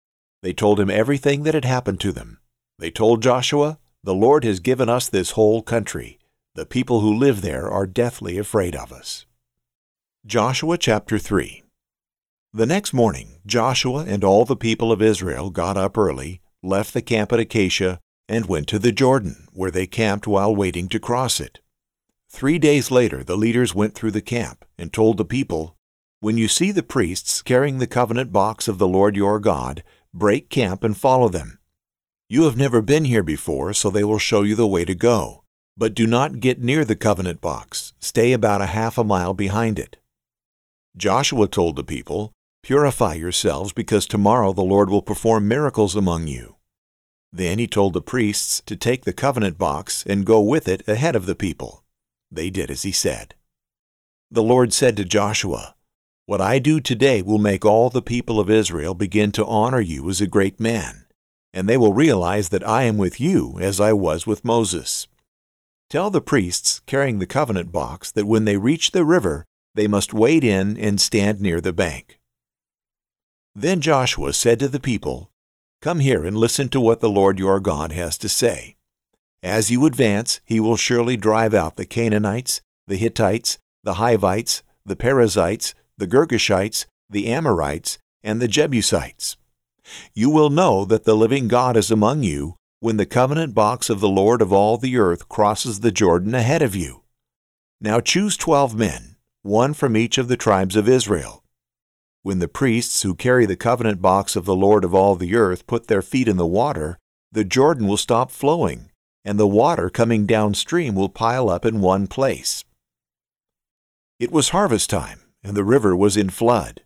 They 0.42 0.52
told 0.52 0.78
him 0.78 0.90
everything 0.90 1.44
that 1.44 1.54
had 1.54 1.64
happened 1.64 1.98
to 2.00 2.12
them. 2.12 2.38
They 2.78 2.90
told 2.90 3.22
Joshua, 3.22 3.78
The 4.04 4.14
Lord 4.14 4.44
has 4.44 4.60
given 4.60 4.90
us 4.90 5.08
this 5.08 5.30
whole 5.30 5.62
country. 5.62 6.18
The 6.54 6.66
people 6.66 7.00
who 7.00 7.16
live 7.16 7.40
there 7.40 7.66
are 7.70 7.86
deathly 7.86 8.36
afraid 8.36 8.76
of 8.76 8.92
us. 8.92 9.24
Joshua 10.26 10.76
chapter 10.76 11.18
3 11.18 11.62
The 12.52 12.66
next 12.66 12.92
morning, 12.92 13.38
Joshua 13.46 14.04
and 14.06 14.22
all 14.22 14.44
the 14.44 14.54
people 14.54 14.92
of 14.92 15.00
Israel 15.00 15.48
got 15.48 15.78
up 15.78 15.96
early, 15.96 16.42
left 16.62 16.92
the 16.92 17.00
camp 17.00 17.32
at 17.32 17.40
Acacia, 17.40 18.00
and 18.28 18.44
went 18.44 18.68
to 18.68 18.78
the 18.78 18.92
Jordan, 18.92 19.48
where 19.54 19.70
they 19.70 19.86
camped 19.86 20.26
while 20.26 20.54
waiting 20.54 20.88
to 20.88 21.00
cross 21.00 21.40
it. 21.40 21.60
Three 22.32 22.58
days 22.58 22.90
later, 22.90 23.22
the 23.22 23.36
leaders 23.36 23.74
went 23.74 23.94
through 23.94 24.12
the 24.12 24.22
camp 24.22 24.64
and 24.78 24.90
told 24.90 25.18
the 25.18 25.24
people, 25.24 25.76
When 26.20 26.38
you 26.38 26.48
see 26.48 26.72
the 26.72 26.82
priests 26.82 27.42
carrying 27.42 27.78
the 27.78 27.86
covenant 27.86 28.32
box 28.32 28.66
of 28.68 28.78
the 28.78 28.88
Lord 28.88 29.14
your 29.14 29.38
God, 29.38 29.84
break 30.14 30.48
camp 30.48 30.82
and 30.82 30.96
follow 30.96 31.28
them. 31.28 31.58
You 32.30 32.44
have 32.44 32.56
never 32.56 32.80
been 32.80 33.04
here 33.04 33.22
before, 33.22 33.74
so 33.74 33.90
they 33.90 34.02
will 34.02 34.18
show 34.18 34.42
you 34.42 34.54
the 34.54 34.66
way 34.66 34.86
to 34.86 34.94
go. 34.94 35.44
But 35.76 35.94
do 35.94 36.06
not 36.06 36.40
get 36.40 36.58
near 36.58 36.86
the 36.86 36.96
covenant 36.96 37.42
box. 37.42 37.92
Stay 38.00 38.32
about 38.32 38.62
a 38.62 38.66
half 38.66 38.96
a 38.96 39.04
mile 39.04 39.34
behind 39.34 39.78
it. 39.78 39.98
Joshua 40.96 41.46
told 41.46 41.76
the 41.76 41.84
people, 41.84 42.32
Purify 42.62 43.14
yourselves, 43.14 43.74
because 43.74 44.06
tomorrow 44.06 44.54
the 44.54 44.62
Lord 44.62 44.88
will 44.88 45.02
perform 45.02 45.46
miracles 45.46 45.94
among 45.94 46.28
you. 46.28 46.56
Then 47.30 47.58
he 47.58 47.66
told 47.66 47.92
the 47.92 48.00
priests 48.02 48.62
to 48.66 48.74
take 48.74 49.04
the 49.04 49.12
covenant 49.12 49.58
box 49.58 50.02
and 50.06 50.24
go 50.24 50.40
with 50.40 50.66
it 50.66 50.86
ahead 50.88 51.14
of 51.14 51.26
the 51.26 51.34
people. 51.34 51.81
They 52.32 52.50
did 52.50 52.70
as 52.70 52.82
he 52.82 52.92
said. 52.92 53.34
The 54.30 54.42
Lord 54.42 54.72
said 54.72 54.96
to 54.96 55.04
Joshua, 55.04 55.74
What 56.26 56.40
I 56.40 56.58
do 56.58 56.80
today 56.80 57.22
will 57.22 57.38
make 57.38 57.64
all 57.64 57.90
the 57.90 58.02
people 58.02 58.40
of 58.40 58.50
Israel 58.50 58.94
begin 58.94 59.30
to 59.32 59.46
honor 59.46 59.80
you 59.80 60.08
as 60.08 60.20
a 60.20 60.26
great 60.26 60.58
man 60.58 61.02
and 61.52 61.68
they 61.68 61.76
will 61.76 61.92
realize 61.92 62.48
that 62.48 62.66
I 62.66 62.84
am 62.84 62.96
with 62.96 63.20
you 63.20 63.58
as 63.60 63.80
I 63.80 63.92
was 63.92 64.26
with 64.26 64.44
Moses. 64.44 65.06
Tell 65.90 66.10
the 66.10 66.22
priests 66.22 66.80
carrying 66.86 67.18
the 67.18 67.26
covenant 67.26 67.70
box 67.70 68.10
that 68.12 68.26
when 68.26 68.46
they 68.46 68.56
reach 68.56 68.92
the 68.92 69.04
river, 69.04 69.44
they 69.74 69.86
must 69.86 70.14
wade 70.14 70.44
in 70.44 70.78
and 70.78 71.00
stand 71.00 71.40
near 71.40 71.60
the 71.60 71.72
bank. 71.72 72.18
Then 73.54 73.80
Joshua 73.80 74.32
said 74.32 74.58
to 74.60 74.68
the 74.68 74.80
people, 74.80 75.30
Come 75.82 76.00
here 76.00 76.24
and 76.24 76.36
listen 76.36 76.68
to 76.70 76.80
what 76.80 77.00
the 77.00 77.10
Lord 77.10 77.38
your 77.38 77.60
God 77.60 77.92
has 77.92 78.16
to 78.18 78.28
say. 78.28 78.76
As 79.42 79.70
you 79.70 79.86
advance, 79.86 80.40
he 80.44 80.60
will 80.60 80.76
surely 80.76 81.16
drive 81.16 81.52
out 81.52 81.76
the 81.76 81.84
Canaanites, 81.84 82.60
the 82.86 82.96
Hittites, 82.96 83.58
the 83.82 83.94
Hivites, 83.94 84.62
the 84.86 84.94
Perizzites, 84.94 85.74
the 85.98 86.06
Girgashites, 86.06 86.86
the 87.10 87.26
Amorites, 87.26 87.98
and 88.22 88.40
the 88.40 88.48
Jebusites. 88.48 89.36
You 90.14 90.30
will 90.30 90.50
know 90.50 90.84
that 90.84 91.04
the 91.04 91.16
living 91.16 91.48
God 91.48 91.76
is 91.76 91.90
among 91.90 92.22
you 92.22 92.54
when 92.78 92.98
the 92.98 93.06
covenant 93.06 93.54
box 93.54 93.90
of 93.90 93.98
the 93.98 94.08
Lord 94.08 94.40
of 94.40 94.52
all 94.52 94.76
the 94.76 94.96
earth 94.96 95.28
crosses 95.28 95.80
the 95.80 95.90
Jordan 95.90 96.34
ahead 96.34 96.62
of 96.62 96.76
you. 96.76 97.02
Now 97.80 97.98
choose 97.98 98.36
twelve 98.36 98.76
men, 98.76 99.16
one 99.42 99.74
from 99.74 99.96
each 99.96 100.18
of 100.18 100.28
the 100.28 100.36
tribes 100.36 100.76
of 100.76 100.88
Israel. 100.88 101.42
When 102.22 102.38
the 102.38 102.46
priests 102.46 103.02
who 103.02 103.16
carry 103.16 103.44
the 103.44 103.56
covenant 103.56 104.00
box 104.00 104.36
of 104.36 104.44
the 104.44 104.54
Lord 104.54 104.84
of 104.84 104.94
all 104.94 105.16
the 105.16 105.34
earth 105.34 105.66
put 105.66 105.88
their 105.88 106.02
feet 106.02 106.28
in 106.28 106.36
the 106.36 106.46
water, 106.46 106.96
the 107.32 107.44
Jordan 107.44 107.88
will 107.88 107.96
stop 107.96 108.30
flowing, 108.30 108.91
and 109.24 109.38
the 109.38 109.46
water 109.46 109.88
coming 109.88 110.26
downstream 110.26 110.94
will 110.94 111.08
pile 111.08 111.48
up 111.48 111.64
in 111.64 111.80
one 111.80 112.06
place. 112.06 112.64
It 114.18 114.32
was 114.32 114.50
harvest 114.50 114.90
time, 114.90 115.20
and 115.42 115.56
the 115.56 115.64
river 115.64 115.96
was 115.96 116.16
in 116.16 116.30
flood. 116.30 116.82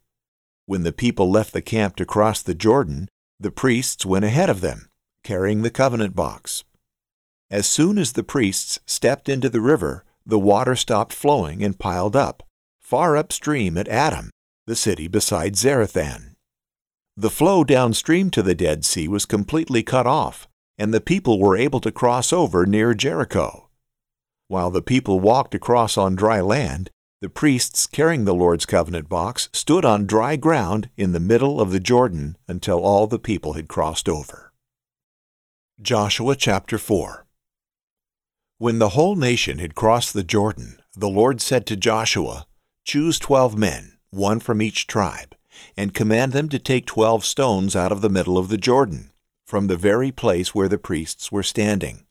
When 0.66 0.82
the 0.82 0.92
people 0.92 1.30
left 1.30 1.52
the 1.52 1.62
camp 1.62 1.96
to 1.96 2.06
cross 2.06 2.42
the 2.42 2.54
Jordan, 2.54 3.08
the 3.38 3.50
priests 3.50 4.06
went 4.06 4.24
ahead 4.24 4.50
of 4.50 4.60
them, 4.60 4.88
carrying 5.22 5.62
the 5.62 5.70
covenant 5.70 6.16
box. 6.16 6.64
As 7.50 7.66
soon 7.66 7.98
as 7.98 8.12
the 8.12 8.24
priests 8.24 8.78
stepped 8.86 9.28
into 9.28 9.48
the 9.48 9.60
river, 9.60 10.04
the 10.24 10.38
water 10.38 10.74
stopped 10.74 11.12
flowing 11.12 11.62
and 11.62 11.78
piled 11.78 12.16
up, 12.16 12.42
far 12.80 13.16
upstream 13.16 13.78
at 13.78 13.86
Adam, 13.88 14.30
the 14.66 14.74
city 14.74 15.06
beside 15.06 15.54
Zarethan. 15.54 16.34
The 17.16 17.30
flow 17.30 17.62
downstream 17.62 18.30
to 18.30 18.42
the 18.42 18.54
Dead 18.54 18.84
Sea 18.84 19.08
was 19.08 19.24
completely 19.24 19.82
cut 19.82 20.06
off, 20.06 20.48
and 20.78 20.92
the 20.92 21.00
people 21.00 21.38
were 21.38 21.56
able 21.56 21.80
to 21.80 21.92
cross 21.92 22.32
over 22.32 22.66
near 22.66 22.94
Jericho. 22.94 23.68
While 24.48 24.70
the 24.70 24.82
people 24.82 25.20
walked 25.20 25.54
across 25.54 25.96
on 25.96 26.14
dry 26.14 26.40
land, 26.40 26.90
the 27.20 27.28
priests 27.28 27.86
carrying 27.86 28.24
the 28.24 28.34
Lord's 28.34 28.66
covenant 28.66 29.08
box 29.08 29.48
stood 29.52 29.84
on 29.84 30.06
dry 30.06 30.36
ground 30.36 30.90
in 30.96 31.12
the 31.12 31.20
middle 31.20 31.60
of 31.60 31.72
the 31.72 31.80
Jordan 31.80 32.36
until 32.46 32.84
all 32.84 33.06
the 33.06 33.18
people 33.18 33.54
had 33.54 33.68
crossed 33.68 34.08
over. 34.08 34.52
Joshua 35.80 36.36
chapter 36.36 36.78
4 36.78 37.26
When 38.58 38.78
the 38.78 38.90
whole 38.90 39.16
nation 39.16 39.58
had 39.58 39.74
crossed 39.74 40.12
the 40.12 40.22
Jordan, 40.22 40.80
the 40.94 41.08
Lord 41.08 41.40
said 41.40 41.66
to 41.66 41.76
Joshua, 41.76 42.46
Choose 42.84 43.18
twelve 43.18 43.56
men, 43.56 43.98
one 44.10 44.38
from 44.38 44.62
each 44.62 44.86
tribe, 44.86 45.34
and 45.76 45.92
command 45.92 46.32
them 46.32 46.48
to 46.50 46.58
take 46.58 46.86
twelve 46.86 47.24
stones 47.24 47.74
out 47.74 47.92
of 47.92 48.00
the 48.00 48.08
middle 48.08 48.38
of 48.38 48.48
the 48.48 48.56
Jordan, 48.56 49.10
from 49.46 49.68
the 49.68 49.76
very 49.76 50.10
place 50.10 50.54
where 50.54 50.68
the 50.68 50.78
priests 50.78 51.30
were 51.30 51.42
standing. 51.42 52.04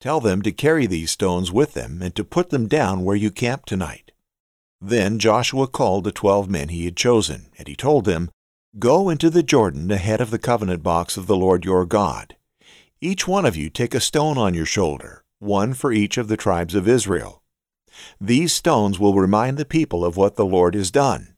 Tell 0.00 0.20
them 0.20 0.42
to 0.42 0.52
carry 0.52 0.86
these 0.86 1.10
stones 1.10 1.52
with 1.52 1.74
them 1.74 2.02
and 2.02 2.14
to 2.16 2.24
put 2.24 2.50
them 2.50 2.66
down 2.66 3.04
where 3.04 3.16
you 3.16 3.30
camp 3.30 3.66
tonight. 3.66 4.12
Then 4.80 5.18
Joshua 5.18 5.66
called 5.68 6.04
the 6.04 6.12
twelve 6.12 6.48
men 6.48 6.70
he 6.70 6.86
had 6.86 6.96
chosen, 6.96 7.50
and 7.58 7.68
he 7.68 7.76
told 7.76 8.04
them, 8.04 8.30
Go 8.78 9.08
into 9.10 9.30
the 9.30 9.42
Jordan 9.42 9.90
ahead 9.90 10.20
of 10.20 10.30
the 10.30 10.38
covenant 10.38 10.82
box 10.82 11.16
of 11.16 11.26
the 11.26 11.36
Lord 11.36 11.64
your 11.64 11.84
God. 11.84 12.36
Each 13.00 13.28
one 13.28 13.44
of 13.44 13.56
you 13.56 13.68
take 13.68 13.94
a 13.94 14.00
stone 14.00 14.38
on 14.38 14.54
your 14.54 14.66
shoulder, 14.66 15.24
one 15.38 15.74
for 15.74 15.92
each 15.92 16.16
of 16.16 16.28
the 16.28 16.36
tribes 16.36 16.74
of 16.74 16.88
Israel. 16.88 17.42
These 18.20 18.52
stones 18.52 18.98
will 18.98 19.14
remind 19.14 19.56
the 19.58 19.64
people 19.64 20.04
of 20.04 20.16
what 20.16 20.36
the 20.36 20.46
Lord 20.46 20.74
has 20.74 20.90
done. 20.90 21.34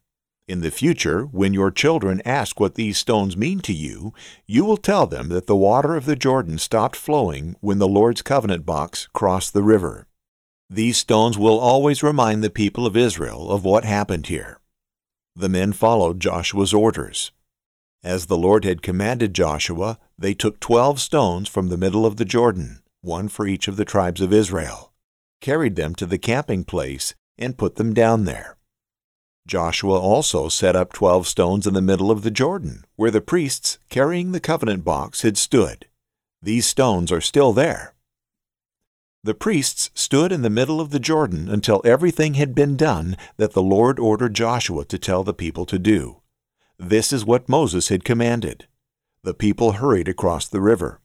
In 0.49 0.61
the 0.61 0.73
future, 0.73 1.25
when 1.25 1.55
your 1.55 1.71
children 1.71 2.21
ask 2.25 2.59
what 2.59 2.75
these 2.75 2.99
stones 2.99 3.37
mean 3.37 3.61
to 3.61 3.73
you, 3.73 4.13
you 4.47 4.65
will 4.65 4.77
tell 4.77 5.07
them 5.07 5.29
that 5.29 5.47
the 5.47 5.57
water 5.57 5.95
of 5.95 6.05
the 6.05 6.17
Jordan 6.17 6.59
stopped 6.59 6.97
flowing 6.97 7.55
when 7.61 7.79
the 7.79 7.89
Lord's 7.89 8.23
covenant 8.23 8.67
box 8.67 9.09
crossed 9.13 9.53
the 9.53 9.63
river. 9.63 10.09
These 10.69 10.97
stones 10.97 11.39
will 11.39 11.61
always 11.61 12.03
remind 12.03 12.43
the 12.43 12.51
people 12.51 12.87
of 12.87 12.97
Israel 12.97 13.51
of 13.53 13.65
what 13.65 13.85
happened 13.85 14.27
here. 14.27 14.59
The 15.37 15.49
men 15.49 15.73
followed 15.73 16.19
Joshua's 16.19 16.75
orders. 16.75 17.31
As 18.03 18.27
the 18.27 18.37
Lord 18.37 18.65
had 18.65 18.83
commanded 18.83 19.35
Joshua, 19.35 19.99
they 20.19 20.35
took 20.35 20.59
twelve 20.59 21.01
stones 21.01 21.49
from 21.49 21.69
the 21.69 21.79
middle 21.79 22.05
of 22.05 22.17
the 22.17 22.25
Jordan, 22.25 22.83
one 23.01 23.29
for 23.29 23.47
each 23.47 23.69
of 23.69 23.77
the 23.77 23.85
tribes 23.85 24.21
of 24.21 24.33
Israel, 24.33 24.93
carried 25.41 25.77
them 25.77 25.95
to 25.95 26.07
the 26.07 26.19
camping 26.19 26.65
place, 26.65 27.15
and 27.39 27.57
put 27.57 27.77
them 27.77 27.95
down 27.95 28.25
there. 28.25 28.57
Joshua 29.47 29.99
also 29.99 30.49
set 30.49 30.77
up 30.77 30.93
twelve 30.93 31.27
stones 31.27 31.67
in 31.67 31.75
the 31.75 31.83
middle 31.83 32.11
of 32.11 32.23
the 32.23 32.31
Jordan, 32.31 32.85
where 32.97 33.11
the 33.11 33.21
priests 33.21 33.79
carrying 33.89 34.33
the 34.33 34.41
covenant 34.41 34.85
box 34.85 35.23
had 35.23 35.37
stood. 35.37 35.87
These 36.41 36.67
stones 36.67 37.11
are 37.11 37.21
still 37.21 37.53
there. 37.53 37.95
The 39.25 39.35
priests 39.35 39.91
stood 39.95 40.33
in 40.33 40.43
the 40.43 40.51
middle 40.51 40.81
of 40.81 40.91
the 40.91 40.99
Jordan 40.99 41.49
until 41.49 41.81
everything 41.85 42.35
had 42.35 42.55
been 42.55 42.77
done 42.77 43.17
that 43.37 43.53
the 43.53 43.63
Lord 43.63 44.01
ordered 44.01 44.35
Joshua 44.35 44.85
to 44.87 44.99
tell 44.99 45.23
the 45.23 45.35
people 45.35 45.65
to 45.67 45.79
do. 45.79 46.23
This 46.79 47.13
is 47.13 47.25
what 47.25 47.49
Moses 47.49 47.89
had 47.89 48.05
commanded. 48.05 48.67
The 49.23 49.35
people 49.35 49.73
hurried 49.73 50.09
across 50.09 50.49
the 50.49 50.61
river. 50.61 51.01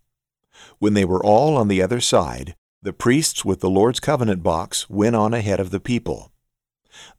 When 0.80 0.96
they 0.96 1.06
were 1.06 1.24
all 1.24 1.56
on 1.56 1.68
the 1.68 1.84
other 1.84 2.02
side, 2.02 2.56
the 2.82 2.94
priests 2.94 3.46
with 3.46 3.60
the 3.60 3.70
Lord's 3.70 4.00
covenant 4.00 4.42
box 4.42 4.90
went 4.90 5.16
on 5.16 5.36
ahead 5.36 5.60
of 5.60 5.70
the 5.70 5.80
people. 5.80 6.32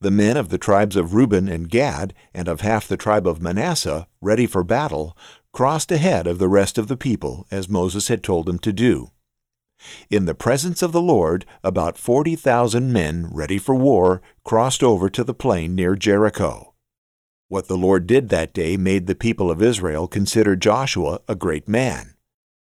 The 0.00 0.10
men 0.10 0.36
of 0.36 0.48
the 0.48 0.58
tribes 0.58 0.96
of 0.96 1.14
Reuben 1.14 1.48
and 1.48 1.68
Gad 1.68 2.14
and 2.32 2.48
of 2.48 2.60
half 2.60 2.88
the 2.88 2.96
tribe 2.96 3.26
of 3.26 3.42
Manasseh, 3.42 4.06
ready 4.20 4.46
for 4.46 4.62
battle, 4.64 5.16
crossed 5.52 5.90
ahead 5.90 6.26
of 6.26 6.38
the 6.38 6.48
rest 6.48 6.78
of 6.78 6.88
the 6.88 6.96
people 6.96 7.46
as 7.50 7.68
Moses 7.68 8.08
had 8.08 8.22
told 8.22 8.46
them 8.46 8.58
to 8.60 8.72
do. 8.72 9.10
In 10.10 10.24
the 10.24 10.34
presence 10.34 10.82
of 10.82 10.92
the 10.92 11.02
Lord, 11.02 11.44
about 11.62 11.98
40,000 11.98 12.92
men 12.92 13.28
ready 13.30 13.58
for 13.58 13.74
war 13.74 14.20
crossed 14.44 14.82
over 14.82 15.08
to 15.10 15.22
the 15.22 15.34
plain 15.34 15.74
near 15.74 15.94
Jericho. 15.94 16.74
What 17.48 17.68
the 17.68 17.78
Lord 17.78 18.06
did 18.06 18.28
that 18.28 18.52
day 18.52 18.76
made 18.76 19.06
the 19.06 19.14
people 19.14 19.50
of 19.50 19.62
Israel 19.62 20.06
consider 20.06 20.56
Joshua 20.56 21.20
a 21.28 21.34
great 21.34 21.68
man. 21.68 22.14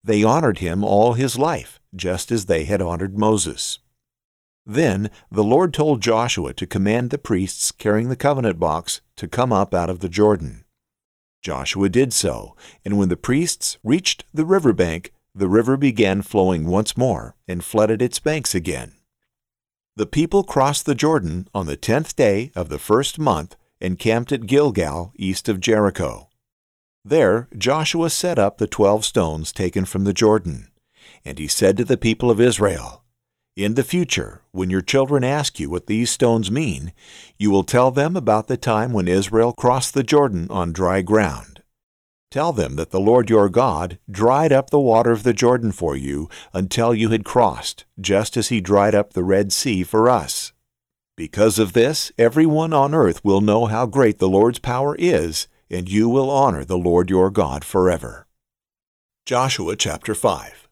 They 0.03 0.23
honored 0.23 0.59
him 0.59 0.83
all 0.83 1.13
his 1.13 1.37
life, 1.37 1.79
just 1.95 2.31
as 2.31 2.45
they 2.45 2.65
had 2.65 2.81
honored 2.81 3.17
Moses. 3.17 3.79
Then 4.69 5.09
the 5.31 5.45
Lord 5.45 5.73
told 5.73 6.01
Joshua 6.01 6.53
to 6.55 6.67
command 6.67 7.09
the 7.09 7.17
priests 7.17 7.71
carrying 7.71 8.09
the 8.09 8.17
covenant 8.17 8.59
box 8.59 8.99
to 9.15 9.25
come 9.25 9.53
up 9.53 9.73
out 9.73 9.89
of 9.89 10.01
the 10.01 10.09
Jordan. 10.09 10.65
Joshua 11.41 11.87
did 11.87 12.11
so, 12.11 12.57
and 12.83 12.97
when 12.97 13.07
the 13.07 13.15
priests 13.15 13.77
reached 13.81 14.25
the 14.33 14.45
river 14.45 14.73
bank, 14.73 15.13
the 15.33 15.47
river 15.47 15.77
began 15.77 16.21
flowing 16.21 16.65
once 16.65 16.97
more 16.97 17.37
and 17.47 17.63
flooded 17.63 18.01
its 18.01 18.19
banks 18.19 18.53
again. 18.53 18.95
The 19.95 20.05
people 20.05 20.43
crossed 20.43 20.85
the 20.85 20.95
Jordan 20.95 21.47
on 21.53 21.65
the 21.65 21.77
tenth 21.77 22.17
day 22.17 22.51
of 22.53 22.67
the 22.67 22.77
first 22.77 23.17
month 23.17 23.55
and 23.79 23.97
camped 23.97 24.33
at 24.33 24.47
Gilgal 24.47 25.13
east 25.15 25.47
of 25.47 25.61
Jericho. 25.61 26.27
There 27.05 27.47
Joshua 27.57 28.09
set 28.09 28.37
up 28.37 28.57
the 28.57 28.67
twelve 28.67 29.05
stones 29.05 29.53
taken 29.53 29.85
from 29.85 30.03
the 30.03 30.13
Jordan, 30.13 30.71
and 31.23 31.39
he 31.39 31.47
said 31.47 31.77
to 31.77 31.85
the 31.85 31.95
people 31.95 32.29
of 32.29 32.41
Israel, 32.41 33.05
In 33.57 33.73
the 33.73 33.83
future, 33.83 34.43
when 34.51 34.69
your 34.69 34.81
children 34.81 35.23
ask 35.23 35.59
you 35.59 35.69
what 35.69 35.87
these 35.87 36.11
stones 36.11 36.51
mean, 36.51 36.93
you 37.37 37.51
will 37.51 37.63
tell 37.63 37.89
them 37.89 38.15
about 38.15 38.47
the 38.47 38.55
time 38.55 38.93
when 38.93 39.07
Israel 39.07 39.51
crossed 39.51 39.95
the 39.95 40.03
Jordan 40.03 40.47
on 40.49 40.71
dry 40.71 41.01
ground 41.01 41.57
Tell 42.29 42.53
them 42.53 42.75
that 42.75 42.91
the 42.91 42.99
Lord 42.99 43.29
your 43.29 43.49
God 43.49 43.97
dried 44.11 44.51
up 44.51 44.69
the 44.69 44.79
water 44.79 45.11
of 45.11 45.23
the 45.23 45.33
Jordan 45.33 45.71
for 45.71 45.95
you 45.95 46.29
until 46.53 46.93
you 46.93 47.09
had 47.09 47.23
crossed, 47.25 47.85
just 47.99 48.37
as 48.37 48.49
he 48.49 48.61
dried 48.61 48.93
up 48.93 49.13
the 49.13 49.23
Red 49.23 49.53
Sea 49.53 49.83
for 49.83 50.09
us. 50.09 50.51
Because 51.15 51.57
of 51.57 51.73
this, 51.73 52.11
everyone 52.17 52.73
on 52.73 52.93
earth 52.93 53.23
will 53.23 53.41
know 53.41 53.65
how 53.65 53.85
great 53.85 54.19
the 54.19 54.29
Lord's 54.29 54.59
power 54.59 54.95
is, 54.99 55.47
and 55.69 55.89
you 55.89 56.09
will 56.09 56.29
honor 56.29 56.63
the 56.65 56.77
Lord 56.77 57.09
your 57.09 57.31
God 57.31 57.63
forever. 57.63 58.27
Joshua 59.25 59.75
chapter 59.75 60.13
5 60.13 60.66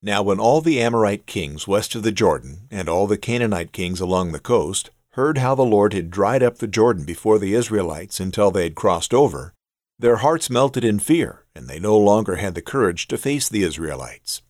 Now 0.00 0.22
when 0.22 0.38
all 0.38 0.60
the 0.60 0.80
Amorite 0.80 1.26
kings 1.26 1.66
west 1.66 1.94
of 1.94 2.02
the 2.02 2.12
Jordan, 2.12 2.68
and 2.70 2.88
all 2.88 3.06
the 3.06 3.18
Canaanite 3.18 3.72
kings 3.72 4.00
along 4.00 4.32
the 4.32 4.38
coast, 4.38 4.90
heard 5.12 5.38
how 5.38 5.54
the 5.54 5.62
Lord 5.62 5.92
had 5.92 6.10
dried 6.10 6.42
up 6.42 6.58
the 6.58 6.68
Jordan 6.68 7.04
before 7.04 7.38
the 7.38 7.54
Israelites 7.54 8.20
until 8.20 8.50
they 8.50 8.62
had 8.62 8.76
crossed 8.76 9.12
over, 9.12 9.54
their 9.98 10.16
hearts 10.16 10.48
melted 10.48 10.84
in 10.84 11.00
fear, 11.00 11.44
and 11.56 11.66
they 11.66 11.80
no 11.80 11.98
longer 11.98 12.36
had 12.36 12.54
the 12.54 12.62
courage 12.62 13.08
to 13.08 13.18
face 13.18 13.48
the 13.48 13.64
Israelites. 13.64 14.42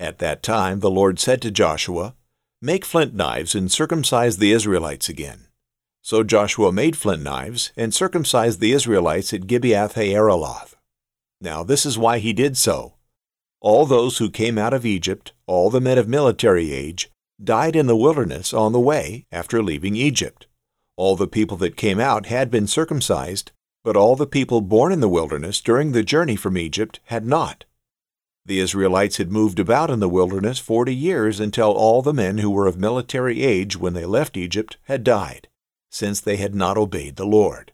At 0.00 0.18
that 0.20 0.42
time 0.42 0.80
the 0.80 0.90
Lord 0.90 1.18
said 1.18 1.42
to 1.42 1.50
Joshua, 1.50 2.14
Make 2.62 2.86
flint 2.86 3.14
knives 3.14 3.54
and 3.54 3.70
circumcise 3.70 4.38
the 4.38 4.52
Israelites 4.52 5.10
again. 5.10 5.48
So 6.00 6.22
Joshua 6.22 6.72
made 6.72 6.96
flint 6.96 7.22
knives 7.22 7.72
and 7.76 7.92
circumcised 7.92 8.60
the 8.60 8.72
Israelites 8.72 9.34
at 9.34 9.46
Gibeath 9.46 9.94
Haaraloth. 9.94 10.74
Now 11.42 11.62
this 11.62 11.84
is 11.84 11.98
why 11.98 12.18
he 12.18 12.32
did 12.32 12.56
so. 12.56 12.94
All 13.64 13.86
those 13.86 14.18
who 14.18 14.28
came 14.28 14.58
out 14.58 14.74
of 14.74 14.84
Egypt, 14.84 15.32
all 15.46 15.70
the 15.70 15.80
men 15.80 15.96
of 15.96 16.06
military 16.06 16.70
age, 16.70 17.10
died 17.42 17.74
in 17.74 17.86
the 17.86 17.96
wilderness 17.96 18.52
on 18.52 18.72
the 18.72 18.78
way 18.78 19.24
after 19.32 19.62
leaving 19.62 19.96
Egypt. 19.96 20.46
All 20.98 21.16
the 21.16 21.26
people 21.26 21.56
that 21.56 21.74
came 21.74 21.98
out 21.98 22.26
had 22.26 22.50
been 22.50 22.66
circumcised, 22.66 23.52
but 23.82 23.96
all 23.96 24.16
the 24.16 24.26
people 24.26 24.60
born 24.60 24.92
in 24.92 25.00
the 25.00 25.08
wilderness 25.08 25.62
during 25.62 25.92
the 25.92 26.02
journey 26.02 26.36
from 26.36 26.58
Egypt 26.58 27.00
had 27.04 27.24
not. 27.24 27.64
The 28.44 28.60
Israelites 28.60 29.16
had 29.16 29.32
moved 29.32 29.58
about 29.58 29.90
in 29.90 29.98
the 29.98 30.10
wilderness 30.10 30.58
forty 30.58 30.94
years 30.94 31.40
until 31.40 31.70
all 31.70 32.02
the 32.02 32.12
men 32.12 32.36
who 32.36 32.50
were 32.50 32.66
of 32.66 32.76
military 32.76 33.42
age 33.42 33.78
when 33.78 33.94
they 33.94 34.04
left 34.04 34.36
Egypt 34.36 34.76
had 34.88 35.02
died, 35.02 35.48
since 35.90 36.20
they 36.20 36.36
had 36.36 36.54
not 36.54 36.76
obeyed 36.76 37.16
the 37.16 37.24
Lord. 37.24 37.72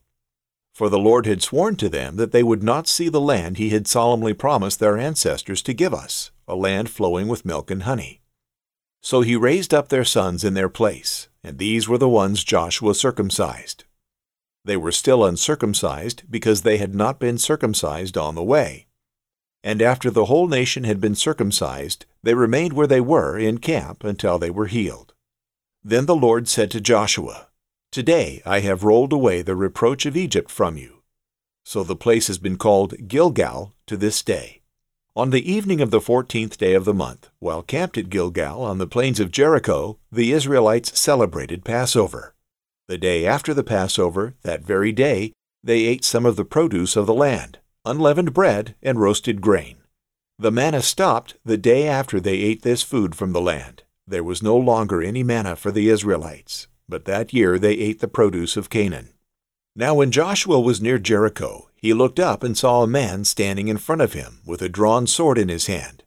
For 0.80 0.88
the 0.88 0.99
Lord 0.99 1.26
had 1.26 1.42
sworn 1.42 1.76
to 1.76 1.90
them 1.90 2.16
that 2.16 2.32
they 2.32 2.42
would 2.42 2.62
not 2.62 2.88
see 2.88 3.10
the 3.10 3.20
land 3.20 3.58
he 3.58 3.68
had 3.68 3.87
solemnly 3.87 4.32
promised 4.32 4.80
their 4.80 4.96
ancestors 4.96 5.60
to 5.64 5.75
give 5.75 5.92
us, 5.92 6.30
a 6.49 6.54
land 6.54 6.88
flowing 6.88 7.28
with 7.28 7.44
milk 7.44 7.70
and 7.70 7.82
honey. 7.82 8.22
So 9.02 9.20
he 9.20 9.37
raised 9.37 9.75
up 9.75 9.90
their 9.90 10.06
sons 10.06 10.42
in 10.42 10.54
their 10.54 10.70
place, 10.70 11.28
and 11.44 11.58
these 11.58 11.87
were 11.87 11.99
the 11.99 12.08
ones 12.08 12.44
Joshua 12.44 12.94
circumcised, 12.94 13.84
they 14.64 14.78
were 14.78 14.90
still 14.90 15.22
uncircumcised 15.22 16.22
because 16.30 16.62
they 16.62 16.78
had 16.78 16.94
not 16.94 17.20
been 17.20 17.37
circumcised 17.37 18.16
on 18.16 18.34
the 18.34 18.42
way. 18.42 18.87
And 19.62 19.82
after 19.82 20.10
the 20.10 20.25
whole 20.25 20.49
nation 20.49 20.84
had 20.84 20.99
been 20.99 21.14
circumcised, 21.14 22.06
they 22.22 22.32
remained 22.32 22.72
where 22.72 22.87
they 22.87 23.02
were 23.02 23.38
in 23.38 23.58
camp 23.58 24.02
until 24.02 24.38
they 24.38 24.49
were 24.50 24.68
healed. 24.68 25.12
Then 25.84 26.06
the 26.06 26.16
Lord 26.16 26.49
said 26.49 26.70
to 26.70 26.80
Joshua, 26.80 27.49
Today 27.92 28.40
I 28.47 28.61
have 28.61 28.85
rolled 28.85 29.12
away 29.12 29.42
the 29.42 29.56
reproach 29.56 30.06
of 30.06 30.16
Egypt 30.16 30.49
from 30.49 30.76
you. 30.76 31.02
So 31.64 31.82
the 31.82 31.97
place 31.97 32.28
has 32.28 32.38
been 32.38 32.56
called 32.56 33.09
Gilgal 33.09 33.75
to 33.88 33.97
this 33.97 34.23
day. 34.23 34.61
On 35.16 35.30
the 35.30 35.50
evening 35.50 35.80
of 35.80 35.90
the 35.90 36.00
fourteenth 36.00 36.56
day 36.56 36.75
of 36.75 36.85
the 36.85 36.94
month, 36.94 37.30
while 37.40 37.64
camped 37.64 37.99
at 37.99 38.09
Gilgal 38.09 38.62
on 38.62 38.78
the 38.78 38.87
plains 38.87 39.18
of 39.18 39.32
Jericho, 39.32 39.99
the 40.12 40.30
Israelites 40.30 41.00
celebrated 41.00 41.64
Passover. 41.64 42.37
The 42.87 42.97
day 42.97 43.26
after 43.26 43.52
the 43.52 43.64
Passover, 43.64 44.35
that 44.42 44.62
very 44.62 44.92
day, 44.92 45.32
they 45.64 45.80
ate 45.80 46.04
some 46.04 46.25
of 46.25 46.37
the 46.37 46.44
produce 46.44 46.94
of 46.94 47.06
the 47.06 47.14
land, 47.14 47.59
unleavened 47.85 48.32
bread 48.32 48.76
and 48.85 49.00
roasted 49.00 49.40
grain. 49.40 49.78
The 50.38 50.52
manna 50.52 50.82
stopped 50.82 51.38
the 51.44 51.59
day 51.59 51.88
after 51.88 52.20
they 52.20 52.37
ate 52.37 52.62
this 52.62 52.85
food 52.85 53.16
from 53.16 53.32
the 53.32 53.40
land. 53.40 53.82
There 54.06 54.25
was 54.25 54.44
no 54.44 54.56
longer 54.56 55.02
any 55.02 55.25
manna 55.25 55.56
for 55.56 55.73
the 55.73 55.88
Israelites, 55.88 56.68
but 56.90 57.04
that 57.06 57.32
year 57.32 57.59
they 57.59 57.73
ate 57.73 58.00
the 58.00 58.09
produce 58.09 58.56
of 58.56 58.68
Canaan. 58.68 59.11
Now 59.76 59.94
when 59.94 60.11
Joshua 60.11 60.61
was 60.61 60.82
near 60.82 60.99
Jericho, 60.99 61.70
he 61.76 61.94
looked 61.94 62.20
up 62.20 62.42
and 62.42 62.59
saw 62.59 62.82
a 62.82 62.88
man 62.88 63.25
standing 63.25 63.68
in 63.68 63.78
front 63.78 64.02
of 64.02 64.12
him 64.12 64.40
with 64.44 64.61
a 64.61 64.68
drawn 64.68 65.06
sword 65.06 65.38
in 65.38 65.49
his 65.49 65.66
hand. 65.66 66.02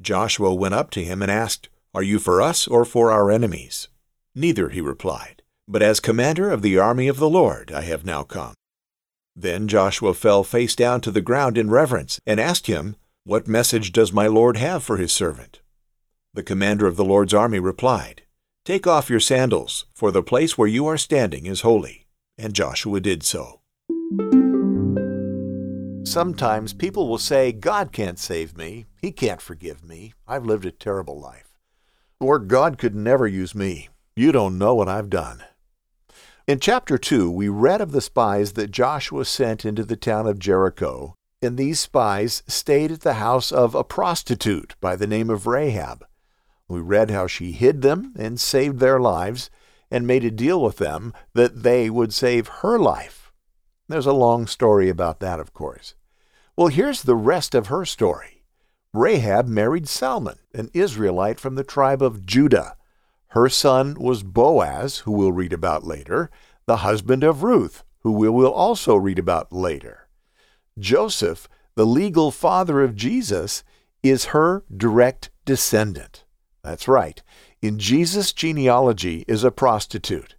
Joshua 0.00 0.54
went 0.54 0.74
up 0.74 0.90
to 0.92 1.04
him 1.04 1.20
and 1.20 1.30
asked, 1.30 1.68
Are 1.92 2.02
you 2.02 2.18
for 2.18 2.40
us 2.40 2.66
or 2.66 2.84
for 2.84 3.10
our 3.10 3.30
enemies? 3.30 3.88
Neither, 4.34 4.70
he 4.70 4.80
replied, 4.80 5.42
but 5.68 5.82
as 5.82 6.00
commander 6.00 6.50
of 6.50 6.62
the 6.62 6.78
army 6.78 7.08
of 7.08 7.18
the 7.18 7.28
Lord 7.28 7.72
I 7.72 7.82
have 7.82 8.06
now 8.06 8.22
come. 8.22 8.54
Then 9.36 9.68
Joshua 9.68 10.14
fell 10.14 10.44
face 10.44 10.74
down 10.74 11.00
to 11.02 11.10
the 11.10 11.20
ground 11.20 11.58
in 11.58 11.70
reverence 11.70 12.20
and 12.26 12.40
asked 12.40 12.66
him, 12.66 12.96
What 13.24 13.48
message 13.48 13.92
does 13.92 14.12
my 14.12 14.28
Lord 14.28 14.56
have 14.56 14.82
for 14.82 14.96
his 14.96 15.12
servant? 15.12 15.60
The 16.32 16.42
commander 16.42 16.86
of 16.86 16.96
the 16.96 17.04
Lord's 17.04 17.34
army 17.34 17.58
replied, 17.58 18.22
Take 18.66 18.86
off 18.86 19.08
your 19.08 19.20
sandals, 19.20 19.86
for 19.94 20.10
the 20.10 20.22
place 20.22 20.58
where 20.58 20.68
you 20.68 20.86
are 20.86 20.98
standing 20.98 21.46
is 21.46 21.62
holy. 21.62 22.06
And 22.36 22.52
Joshua 22.52 23.00
did 23.00 23.22
so. 23.22 23.60
Sometimes 26.04 26.74
people 26.74 27.08
will 27.08 27.18
say, 27.18 27.52
God 27.52 27.90
can't 27.90 28.18
save 28.18 28.58
me. 28.58 28.84
He 29.00 29.12
can't 29.12 29.40
forgive 29.40 29.82
me. 29.82 30.12
I've 30.28 30.44
lived 30.44 30.66
a 30.66 30.70
terrible 30.70 31.18
life. 31.18 31.54
Or 32.20 32.38
God 32.38 32.76
could 32.76 32.94
never 32.94 33.26
use 33.26 33.54
me. 33.54 33.88
You 34.14 34.30
don't 34.30 34.58
know 34.58 34.74
what 34.74 34.88
I've 34.88 35.08
done. 35.08 35.42
In 36.46 36.60
chapter 36.60 36.98
2, 36.98 37.30
we 37.30 37.48
read 37.48 37.80
of 37.80 37.92
the 37.92 38.00
spies 38.02 38.52
that 38.54 38.70
Joshua 38.70 39.24
sent 39.24 39.64
into 39.64 39.84
the 39.84 39.96
town 39.96 40.26
of 40.26 40.38
Jericho, 40.38 41.14
and 41.40 41.56
these 41.56 41.80
spies 41.80 42.42
stayed 42.46 42.90
at 42.90 43.00
the 43.00 43.14
house 43.14 43.52
of 43.52 43.74
a 43.74 43.84
prostitute 43.84 44.74
by 44.82 44.96
the 44.96 45.06
name 45.06 45.30
of 45.30 45.46
Rahab. 45.46 46.04
We 46.70 46.80
read 46.80 47.10
how 47.10 47.26
she 47.26 47.50
hid 47.50 47.82
them 47.82 48.14
and 48.16 48.40
saved 48.40 48.78
their 48.78 49.00
lives, 49.00 49.50
and 49.90 50.06
made 50.06 50.24
a 50.24 50.30
deal 50.30 50.62
with 50.62 50.76
them 50.76 51.12
that 51.34 51.64
they 51.64 51.90
would 51.90 52.14
save 52.14 52.46
her 52.46 52.78
life. 52.78 53.32
There's 53.88 54.06
a 54.06 54.12
long 54.12 54.46
story 54.46 54.88
about 54.88 55.18
that, 55.18 55.40
of 55.40 55.52
course. 55.52 55.96
Well, 56.56 56.68
here's 56.68 57.02
the 57.02 57.16
rest 57.16 57.56
of 57.56 57.66
her 57.66 57.84
story. 57.84 58.44
Rahab 58.92 59.48
married 59.48 59.88
Salmon, 59.88 60.38
an 60.54 60.70
Israelite 60.72 61.40
from 61.40 61.56
the 61.56 61.64
tribe 61.64 62.02
of 62.02 62.24
Judah. 62.24 62.76
Her 63.28 63.48
son 63.48 63.94
was 63.94 64.22
Boaz, 64.22 64.98
who 64.98 65.10
we'll 65.10 65.32
read 65.32 65.52
about 65.52 65.84
later, 65.84 66.30
the 66.66 66.78
husband 66.78 67.24
of 67.24 67.42
Ruth, 67.42 67.82
who 68.00 68.12
we 68.12 68.28
will 68.28 68.52
also 68.52 68.94
read 68.94 69.18
about 69.18 69.52
later. 69.52 70.08
Joseph, 70.78 71.48
the 71.74 71.86
legal 71.86 72.30
father 72.30 72.80
of 72.80 72.94
Jesus, 72.94 73.64
is 74.04 74.26
her 74.26 74.62
direct 74.76 75.30
descendant. 75.44 76.24
That's 76.62 76.88
right. 76.88 77.22
In 77.62 77.78
Jesus' 77.78 78.32
genealogy 78.32 79.24
is 79.26 79.44
a 79.44 79.50
prostitute. 79.50 80.34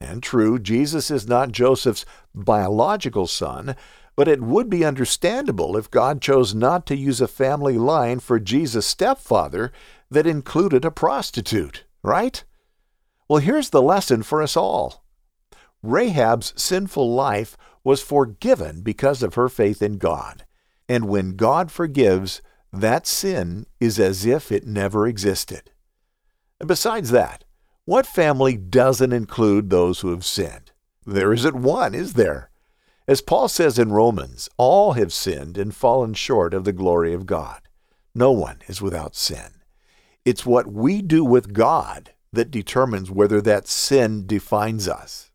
And 0.00 0.22
true, 0.22 0.58
Jesus 0.58 1.10
is 1.10 1.26
not 1.28 1.52
Joseph's 1.52 2.04
biological 2.34 3.26
son, 3.26 3.76
but 4.16 4.28
it 4.28 4.42
would 4.42 4.70
be 4.70 4.84
understandable 4.84 5.76
if 5.76 5.90
God 5.90 6.20
chose 6.20 6.54
not 6.54 6.86
to 6.86 6.96
use 6.96 7.20
a 7.20 7.28
family 7.28 7.78
line 7.78 8.20
for 8.20 8.38
Jesus' 8.38 8.86
stepfather 8.86 9.72
that 10.10 10.26
included 10.26 10.84
a 10.84 10.90
prostitute, 10.90 11.84
right? 12.02 12.44
Well, 13.28 13.40
here's 13.40 13.70
the 13.70 13.82
lesson 13.82 14.22
for 14.22 14.42
us 14.42 14.56
all 14.56 15.04
Rahab's 15.82 16.54
sinful 16.56 17.12
life 17.12 17.56
was 17.82 18.02
forgiven 18.02 18.80
because 18.80 19.22
of 19.22 19.34
her 19.34 19.48
faith 19.48 19.82
in 19.82 19.98
God. 19.98 20.44
And 20.88 21.08
when 21.08 21.36
God 21.36 21.70
forgives, 21.70 22.40
that 22.80 23.06
sin 23.06 23.66
is 23.80 23.98
as 23.98 24.24
if 24.24 24.50
it 24.50 24.66
never 24.66 25.06
existed. 25.06 25.70
And 26.60 26.68
besides 26.68 27.10
that, 27.10 27.44
what 27.84 28.06
family 28.06 28.56
doesn't 28.56 29.12
include 29.12 29.68
those 29.68 30.00
who 30.00 30.10
have 30.10 30.24
sinned? 30.24 30.72
There 31.04 31.32
isn't 31.32 31.62
one, 31.62 31.94
is 31.94 32.14
there? 32.14 32.50
As 33.06 33.20
Paul 33.20 33.48
says 33.48 33.78
in 33.78 33.92
Romans, 33.92 34.48
all 34.56 34.92
have 34.92 35.12
sinned 35.12 35.58
and 35.58 35.74
fallen 35.74 36.14
short 36.14 36.54
of 36.54 36.64
the 36.64 36.72
glory 36.72 37.12
of 37.12 37.26
God. 37.26 37.60
No 38.14 38.32
one 38.32 38.62
is 38.66 38.80
without 38.80 39.14
sin. 39.14 39.60
It's 40.24 40.46
what 40.46 40.72
we 40.72 41.02
do 41.02 41.22
with 41.22 41.52
God 41.52 42.12
that 42.32 42.50
determines 42.50 43.10
whether 43.10 43.42
that 43.42 43.68
sin 43.68 44.26
defines 44.26 44.88
us. 44.88 45.30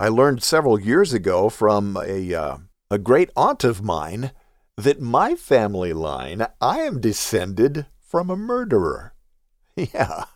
I 0.00 0.08
learned 0.08 0.42
several 0.42 0.80
years 0.80 1.12
ago 1.12 1.50
from 1.50 1.98
a, 2.02 2.34
uh, 2.34 2.56
a 2.90 2.98
great 2.98 3.30
aunt 3.36 3.64
of 3.64 3.82
mine 3.82 4.32
that 4.76 5.00
my 5.00 5.34
family 5.34 5.92
line, 5.92 6.46
I 6.60 6.80
am 6.80 7.00
descended 7.00 7.86
from 8.00 8.30
a 8.30 8.36
murderer. 8.36 9.12
Yeah. 9.76 10.26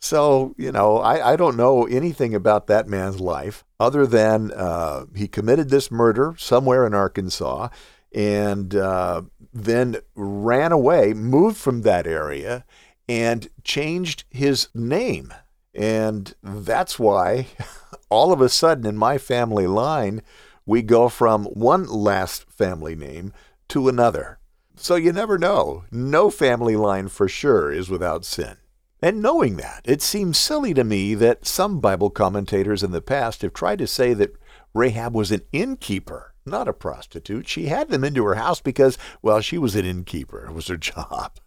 So, 0.00 0.56
you 0.58 0.72
know, 0.72 0.98
I, 0.98 1.34
I 1.34 1.36
don't 1.36 1.56
know 1.56 1.86
anything 1.86 2.34
about 2.34 2.66
that 2.66 2.88
man's 2.88 3.20
life 3.20 3.64
other 3.78 4.04
than 4.04 4.50
uh, 4.50 5.04
he 5.14 5.28
committed 5.28 5.70
this 5.70 5.92
murder 5.92 6.34
somewhere 6.36 6.84
in 6.84 6.92
Arkansas 6.92 7.68
and 8.12 8.74
uh, 8.74 9.22
then 9.52 9.98
ran 10.16 10.72
away, 10.72 11.14
moved 11.14 11.56
from 11.56 11.82
that 11.82 12.08
area, 12.08 12.64
and 13.08 13.48
changed 13.62 14.24
his 14.30 14.68
name. 14.74 15.32
And 15.72 16.34
that's 16.42 16.98
why 16.98 17.46
all 18.10 18.32
of 18.32 18.40
a 18.40 18.48
sudden 18.48 18.86
in 18.86 18.96
my 18.96 19.18
family 19.18 19.68
line, 19.68 20.22
we 20.66 20.82
go 20.82 21.08
from 21.08 21.44
one 21.44 21.86
last 21.86 22.50
family 22.50 22.96
name 22.96 23.32
to 23.72 23.88
another. 23.88 24.38
So 24.76 24.96
you 24.96 25.12
never 25.12 25.38
know. 25.38 25.84
No 25.90 26.28
family 26.28 26.76
line 26.76 27.08
for 27.08 27.26
sure 27.26 27.72
is 27.72 27.88
without 27.88 28.24
sin. 28.24 28.58
And 29.00 29.22
knowing 29.22 29.56
that, 29.56 29.80
it 29.84 30.02
seems 30.02 30.36
silly 30.36 30.74
to 30.74 30.84
me 30.84 31.14
that 31.14 31.46
some 31.46 31.80
Bible 31.80 32.10
commentators 32.10 32.82
in 32.82 32.90
the 32.90 33.00
past 33.00 33.40
have 33.40 33.54
tried 33.54 33.78
to 33.78 33.86
say 33.86 34.12
that 34.12 34.36
Rahab 34.74 35.14
was 35.14 35.32
an 35.32 35.40
innkeeper, 35.52 36.34
not 36.44 36.68
a 36.68 36.74
prostitute. 36.74 37.48
She 37.48 37.66
had 37.66 37.88
them 37.88 38.04
into 38.04 38.24
her 38.26 38.34
house 38.34 38.60
because, 38.60 38.98
well, 39.22 39.40
she 39.40 39.56
was 39.56 39.74
an 39.74 39.86
innkeeper. 39.86 40.44
It 40.46 40.52
was 40.52 40.68
her 40.68 40.76
job. 40.76 41.38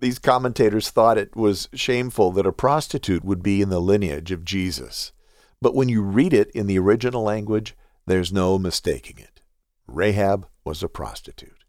These 0.00 0.18
commentators 0.18 0.90
thought 0.90 1.16
it 1.16 1.34
was 1.34 1.70
shameful 1.72 2.32
that 2.32 2.46
a 2.46 2.52
prostitute 2.52 3.24
would 3.24 3.42
be 3.42 3.62
in 3.62 3.70
the 3.70 3.80
lineage 3.80 4.30
of 4.30 4.44
Jesus. 4.44 5.12
But 5.62 5.74
when 5.74 5.88
you 5.88 6.02
read 6.02 6.34
it 6.34 6.50
in 6.50 6.66
the 6.66 6.78
original 6.78 7.22
language, 7.22 7.74
there's 8.06 8.30
no 8.30 8.58
mistaking 8.58 9.18
it. 9.18 9.40
Rahab 9.86 10.46
was 10.64 10.82
a 10.82 10.88
prostitute. 10.88 11.64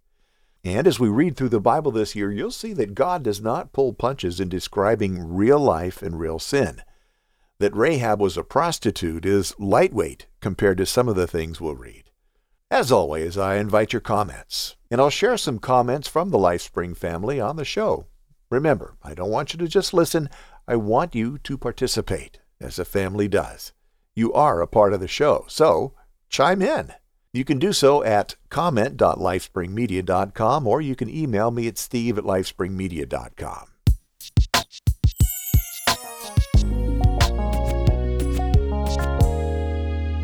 And 0.63 0.85
as 0.85 0.99
we 0.99 1.09
read 1.09 1.35
through 1.35 1.49
the 1.49 1.59
Bible 1.59 1.91
this 1.91 2.15
year, 2.15 2.31
you'll 2.31 2.51
see 2.51 2.73
that 2.73 2.93
God 2.93 3.23
does 3.23 3.41
not 3.41 3.73
pull 3.73 3.93
punches 3.93 4.39
in 4.39 4.47
describing 4.47 5.33
real 5.33 5.59
life 5.59 6.01
and 6.01 6.19
real 6.19 6.37
sin. 6.37 6.83
That 7.57 7.75
Rahab 7.75 8.19
was 8.19 8.37
a 8.37 8.43
prostitute 8.43 9.25
is 9.25 9.55
lightweight 9.59 10.27
compared 10.39 10.77
to 10.77 10.85
some 10.85 11.07
of 11.07 11.15
the 11.15 11.27
things 11.27 11.59
we'll 11.59 11.75
read. 11.75 12.11
As 12.69 12.91
always, 12.91 13.37
I 13.37 13.55
invite 13.55 13.91
your 13.91 14.01
comments, 14.01 14.77
and 14.89 15.01
I'll 15.01 15.09
share 15.09 15.35
some 15.35 15.59
comments 15.59 16.07
from 16.07 16.29
the 16.29 16.37
LifeSpring 16.37 16.95
family 16.95 17.39
on 17.39 17.55
the 17.55 17.65
show. 17.65 18.05
Remember, 18.49 18.95
I 19.03 19.13
don't 19.13 19.31
want 19.31 19.53
you 19.53 19.59
to 19.59 19.67
just 19.67 19.93
listen, 19.93 20.29
I 20.67 20.75
want 20.75 21.15
you 21.15 21.37
to 21.39 21.57
participate, 21.57 22.39
as 22.59 22.79
a 22.79 22.85
family 22.85 23.27
does. 23.27 23.73
You 24.15 24.31
are 24.33 24.61
a 24.61 24.67
part 24.67 24.93
of 24.93 24.99
the 24.99 25.07
show, 25.07 25.45
so 25.47 25.95
chime 26.29 26.61
in. 26.61 26.93
You 27.33 27.45
can 27.45 27.59
do 27.59 27.71
so 27.71 28.03
at 28.03 28.35
comment.lifespringmedia.com 28.49 30.67
or 30.67 30.81
you 30.81 30.97
can 30.97 31.09
email 31.09 31.49
me 31.49 31.65
at 31.67 31.77
steve 31.77 32.17
at 32.17 32.25
lifespringmedia.com. 32.25 33.67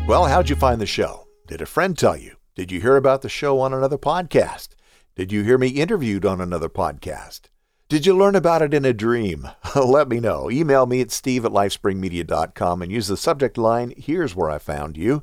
Well, 0.06 0.26
how'd 0.26 0.48
you 0.48 0.56
find 0.56 0.80
the 0.80 0.86
show? 0.86 1.26
Did 1.46 1.60
a 1.60 1.66
friend 1.66 1.96
tell 1.96 2.16
you? 2.16 2.36
Did 2.54 2.72
you 2.72 2.80
hear 2.80 2.96
about 2.96 3.22
the 3.22 3.28
show 3.28 3.60
on 3.60 3.74
another 3.74 3.98
podcast? 3.98 4.68
Did 5.14 5.32
you 5.32 5.44
hear 5.44 5.58
me 5.58 5.68
interviewed 5.68 6.24
on 6.24 6.40
another 6.40 6.68
podcast? 6.68 7.42
Did 7.88 8.06
you 8.06 8.16
learn 8.16 8.34
about 8.34 8.62
it 8.62 8.74
in 8.74 8.84
a 8.84 8.92
dream? 8.92 9.48
Let 9.74 10.08
me 10.08 10.20
know. 10.20 10.50
Email 10.50 10.86
me 10.86 11.00
at 11.00 11.10
steve 11.10 11.44
at 11.44 11.52
lifespringmedia.com 11.52 12.82
and 12.82 12.92
use 12.92 13.08
the 13.08 13.16
subject 13.16 13.56
line, 13.56 13.92
Here's 13.96 14.36
Where 14.36 14.50
I 14.50 14.58
Found 14.58 14.96
You. 14.96 15.22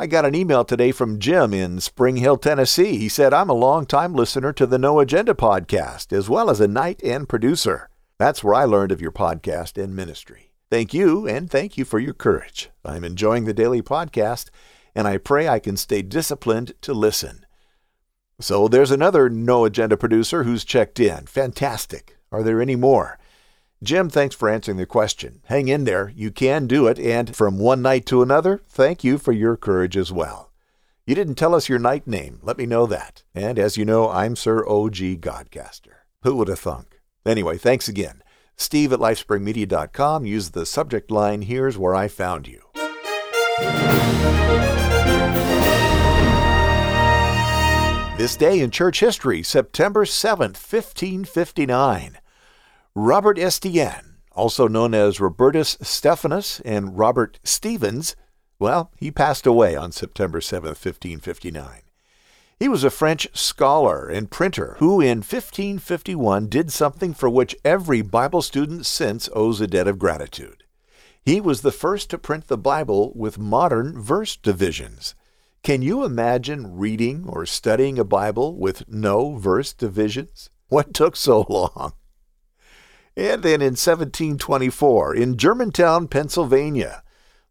I 0.00 0.06
got 0.06 0.24
an 0.24 0.36
email 0.36 0.64
today 0.64 0.92
from 0.92 1.18
Jim 1.18 1.52
in 1.52 1.80
Spring 1.80 2.18
Hill, 2.18 2.36
Tennessee. 2.36 2.98
He 2.98 3.08
said, 3.08 3.34
I'm 3.34 3.50
a 3.50 3.52
long-time 3.52 4.14
listener 4.14 4.52
to 4.52 4.64
the 4.64 4.78
No 4.78 5.00
Agenda 5.00 5.34
podcast, 5.34 6.12
as 6.12 6.28
well 6.28 6.50
as 6.50 6.60
a 6.60 6.68
knight 6.68 7.02
and 7.02 7.28
producer. 7.28 7.90
That's 8.16 8.44
where 8.44 8.54
I 8.54 8.62
learned 8.62 8.92
of 8.92 9.00
your 9.00 9.10
podcast 9.10 9.76
and 9.82 9.96
ministry. 9.96 10.52
Thank 10.70 10.94
you, 10.94 11.26
and 11.26 11.50
thank 11.50 11.76
you 11.76 11.84
for 11.84 11.98
your 11.98 12.14
courage. 12.14 12.70
I'm 12.84 13.02
enjoying 13.02 13.44
the 13.44 13.52
daily 13.52 13.82
podcast, 13.82 14.50
and 14.94 15.08
I 15.08 15.18
pray 15.18 15.48
I 15.48 15.58
can 15.58 15.76
stay 15.76 16.02
disciplined 16.02 16.74
to 16.82 16.94
listen. 16.94 17.44
So 18.38 18.68
there's 18.68 18.92
another 18.92 19.28
No 19.28 19.64
Agenda 19.64 19.96
producer 19.96 20.44
who's 20.44 20.64
checked 20.64 21.00
in. 21.00 21.26
Fantastic. 21.26 22.16
Are 22.30 22.44
there 22.44 22.62
any 22.62 22.76
more? 22.76 23.18
Jim, 23.82 24.10
thanks 24.10 24.34
for 24.34 24.48
answering 24.48 24.76
the 24.76 24.86
question. 24.86 25.40
Hang 25.44 25.68
in 25.68 25.84
there. 25.84 26.12
You 26.16 26.32
can 26.32 26.66
do 26.66 26.88
it. 26.88 26.98
And 26.98 27.34
from 27.34 27.58
one 27.58 27.80
knight 27.80 28.06
to 28.06 28.22
another, 28.22 28.60
thank 28.68 29.04
you 29.04 29.18
for 29.18 29.32
your 29.32 29.56
courage 29.56 29.96
as 29.96 30.10
well. 30.10 30.52
You 31.06 31.14
didn't 31.14 31.36
tell 31.36 31.54
us 31.54 31.68
your 31.68 31.78
knight 31.78 32.06
name. 32.06 32.40
Let 32.42 32.58
me 32.58 32.66
know 32.66 32.86
that. 32.86 33.22
And 33.34 33.58
as 33.58 33.76
you 33.76 33.84
know, 33.84 34.10
I'm 34.10 34.34
Sir 34.34 34.66
O.G. 34.66 35.16
Godcaster. 35.18 36.02
Who 36.22 36.34
would 36.36 36.48
have 36.48 36.58
thunk? 36.58 37.00
Anyway, 37.24 37.56
thanks 37.56 37.88
again. 37.88 38.22
Steve 38.56 38.92
at 38.92 38.98
lifespringmedia.com. 38.98 40.26
Use 40.26 40.50
the 40.50 40.66
subject 40.66 41.10
line 41.12 41.42
Here's 41.42 41.78
Where 41.78 41.94
I 41.94 42.08
Found 42.08 42.48
You. 42.48 42.62
This 48.18 48.34
day 48.34 48.58
in 48.58 48.72
church 48.72 48.98
history, 48.98 49.44
September 49.44 50.04
7th, 50.04 50.58
1559. 50.58 52.18
Robert 53.00 53.38
Estienne, 53.38 54.16
also 54.32 54.66
known 54.66 54.92
as 54.92 55.20
Robertus 55.20 55.78
Stephanus 55.80 56.58
and 56.64 56.98
Robert 56.98 57.38
Stevens, 57.44 58.16
well, 58.58 58.90
he 58.96 59.12
passed 59.12 59.46
away 59.46 59.76
on 59.76 59.92
September 59.92 60.40
7, 60.40 60.70
1559. 60.70 61.82
He 62.58 62.68
was 62.68 62.82
a 62.82 62.90
French 62.90 63.28
scholar 63.38 64.08
and 64.08 64.32
printer 64.32 64.74
who, 64.80 65.00
in 65.00 65.18
1551, 65.18 66.48
did 66.48 66.72
something 66.72 67.14
for 67.14 67.30
which 67.30 67.54
every 67.64 68.02
Bible 68.02 68.42
student 68.42 68.84
since 68.84 69.28
owes 69.32 69.60
a 69.60 69.68
debt 69.68 69.86
of 69.86 70.00
gratitude. 70.00 70.64
He 71.24 71.40
was 71.40 71.60
the 71.60 71.70
first 71.70 72.10
to 72.10 72.18
print 72.18 72.48
the 72.48 72.58
Bible 72.58 73.12
with 73.14 73.38
modern 73.38 74.02
verse 74.02 74.34
divisions. 74.36 75.14
Can 75.62 75.82
you 75.82 76.02
imagine 76.02 76.76
reading 76.76 77.26
or 77.28 77.46
studying 77.46 77.96
a 77.96 78.04
Bible 78.04 78.58
with 78.58 78.88
no 78.88 79.36
verse 79.36 79.72
divisions? 79.72 80.50
What 80.66 80.92
took 80.92 81.14
so 81.14 81.46
long? 81.48 81.92
And 83.18 83.42
then 83.42 83.60
in 83.60 83.74
1724, 83.74 85.16
in 85.16 85.36
Germantown, 85.36 86.06
Pennsylvania, 86.06 87.02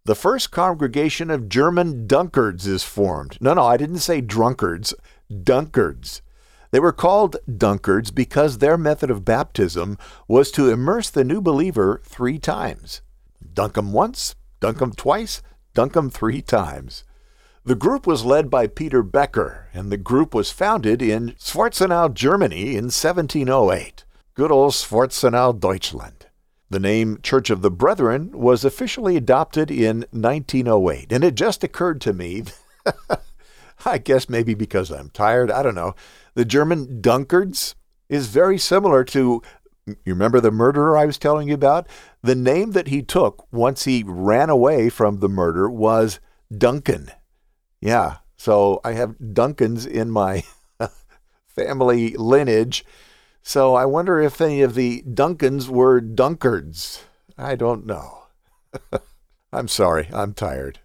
the 0.05 0.15
first 0.15 0.49
congregation 0.49 1.29
of 1.29 1.49
German 1.49 2.07
Dunkards 2.07 2.65
is 2.65 2.85
formed. 2.85 3.37
No, 3.41 3.53
no, 3.53 3.65
I 3.65 3.75
didn't 3.75 3.97
say 3.97 4.21
drunkards, 4.21 4.93
Dunkards. 5.29 6.21
They 6.71 6.79
were 6.79 6.93
called 6.93 7.35
Dunkards 7.49 8.15
because 8.15 8.59
their 8.59 8.77
method 8.77 9.11
of 9.11 9.25
baptism 9.25 9.97
was 10.25 10.51
to 10.51 10.69
immerse 10.69 11.09
the 11.09 11.25
new 11.25 11.41
believer 11.41 12.01
three 12.05 12.39
times. 12.39 13.01
Dunk 13.53 13.77
'em 13.77 13.91
once, 13.91 14.35
dunk 14.61 14.81
'em 14.81 14.93
twice, 14.93 15.41
dunk 15.73 15.97
'em 15.97 16.09
three 16.09 16.41
times. 16.41 17.03
The 17.65 17.75
group 17.75 18.07
was 18.07 18.23
led 18.23 18.49
by 18.49 18.67
Peter 18.67 19.03
Becker, 19.03 19.67
and 19.73 19.91
the 19.91 19.97
group 19.97 20.33
was 20.33 20.49
founded 20.49 21.01
in 21.01 21.35
Schwarzenau, 21.37 22.13
Germany 22.13 22.77
in 22.77 22.89
1708. 22.89 24.05
Good 24.37 24.51
old 24.51 24.73
Schwarzenau, 24.73 25.59
Deutschland. 25.59 26.27
The 26.69 26.79
name 26.79 27.17
Church 27.23 27.49
of 27.49 27.63
the 27.63 27.71
Brethren 27.71 28.29
was 28.39 28.63
officially 28.63 29.17
adopted 29.17 29.71
in 29.71 30.05
1908, 30.11 31.11
and 31.11 31.23
it 31.23 31.33
just 31.33 31.63
occurred 31.63 31.99
to 32.01 32.13
me, 32.13 32.43
I 33.85 33.97
guess 33.97 34.29
maybe 34.29 34.53
because 34.53 34.91
I'm 34.91 35.09
tired, 35.09 35.49
I 35.49 35.63
don't 35.63 35.73
know, 35.73 35.95
the 36.35 36.45
German 36.45 37.01
Dunkards 37.01 37.73
is 38.09 38.27
very 38.27 38.59
similar 38.59 39.03
to, 39.05 39.41
you 39.87 39.97
remember 40.05 40.39
the 40.39 40.51
murderer 40.51 40.95
I 40.95 41.07
was 41.07 41.17
telling 41.17 41.47
you 41.47 41.55
about? 41.55 41.87
The 42.21 42.35
name 42.35 42.73
that 42.73 42.89
he 42.89 43.01
took 43.01 43.51
once 43.51 43.85
he 43.85 44.03
ran 44.05 44.51
away 44.51 44.89
from 44.89 45.19
the 45.19 45.29
murder 45.29 45.67
was 45.67 46.19
Duncan. 46.55 47.09
Yeah, 47.81 48.17
so 48.35 48.81
I 48.83 48.91
have 48.91 49.17
Duncans 49.17 49.87
in 49.87 50.11
my 50.11 50.43
family 51.47 52.11
lineage 52.15 52.85
so 53.47 53.75
I 53.75 53.85
wonder 53.85 54.19
if 54.19 54.41
any 54.41 54.61
of 54.61 54.75
the 54.75 55.03
Duncans 55.03 55.69
were 55.69 56.01
Dunkards. 56.01 57.03
I 57.37 57.55
don't 57.55 57.85
know. 57.85 58.23
I'm 59.53 59.69
sorry, 59.69 60.09
I'm 60.11 60.33
tired. 60.33 60.79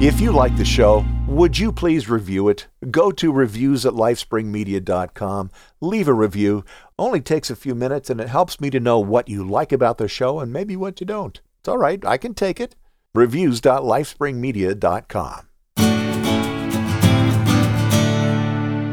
If 0.00 0.20
you 0.20 0.30
like 0.30 0.56
the 0.56 0.64
show, 0.64 1.04
would 1.26 1.58
you 1.58 1.72
please 1.72 2.08
review 2.08 2.48
it? 2.48 2.68
Go 2.88 3.10
to 3.10 3.32
reviews 3.32 3.84
at 3.84 3.94
lifespringmedia.com, 3.94 5.50
leave 5.80 6.06
a 6.06 6.14
review. 6.14 6.64
Only 6.96 7.20
takes 7.20 7.50
a 7.50 7.56
few 7.56 7.74
minutes 7.74 8.10
and 8.10 8.20
it 8.20 8.28
helps 8.28 8.60
me 8.60 8.70
to 8.70 8.78
know 8.78 9.00
what 9.00 9.28
you 9.28 9.42
like 9.42 9.72
about 9.72 9.98
the 9.98 10.06
show 10.06 10.38
and 10.38 10.52
maybe 10.52 10.76
what 10.76 11.00
you 11.00 11.06
don't. 11.06 11.40
It's 11.58 11.68
all 11.68 11.78
right, 11.78 12.04
I 12.04 12.16
can 12.16 12.34
take 12.34 12.60
it. 12.60 12.76
reviews.lifespringmedia.com. 13.12 15.47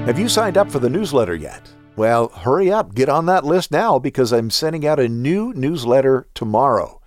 Have 0.06 0.20
you 0.20 0.30
signed 0.30 0.56
up 0.56 0.70
for 0.70 0.78
the 0.78 0.88
newsletter 0.88 1.34
yet? 1.34 1.68
Well, 1.96 2.28
hurry 2.28 2.72
up, 2.72 2.94
get 2.94 3.10
on 3.10 3.26
that 3.26 3.44
list 3.44 3.72
now 3.72 3.98
because 3.98 4.32
I'm 4.32 4.52
sending 4.52 4.86
out 4.86 5.00
a 5.00 5.10
new 5.10 5.52
newsletter 5.54 6.28
tomorrow. 6.36 7.02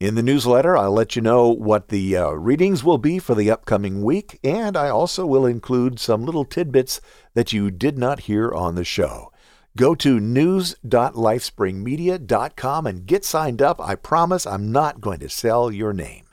In 0.00 0.14
the 0.14 0.22
newsletter, 0.22 0.74
I'll 0.74 0.92
let 0.92 1.14
you 1.14 1.20
know 1.20 1.50
what 1.50 1.88
the 1.88 2.16
uh, 2.16 2.30
readings 2.30 2.82
will 2.82 2.96
be 2.96 3.18
for 3.18 3.34
the 3.34 3.50
upcoming 3.50 4.02
week, 4.02 4.40
and 4.42 4.78
I 4.78 4.88
also 4.88 5.26
will 5.26 5.44
include 5.44 6.00
some 6.00 6.24
little 6.24 6.46
tidbits 6.46 7.02
that 7.34 7.52
you 7.52 7.70
did 7.70 7.98
not 7.98 8.20
hear 8.20 8.50
on 8.50 8.76
the 8.76 8.84
show. 8.84 9.30
Go 9.76 9.94
to 9.96 10.18
news.lifespringmedia.com 10.18 12.86
and 12.86 13.06
get 13.06 13.26
signed 13.26 13.60
up. 13.60 13.78
I 13.78 13.94
promise 13.94 14.46
I'm 14.46 14.72
not 14.72 15.02
going 15.02 15.18
to 15.18 15.28
sell 15.28 15.70
your 15.70 15.92
name. 15.92 16.27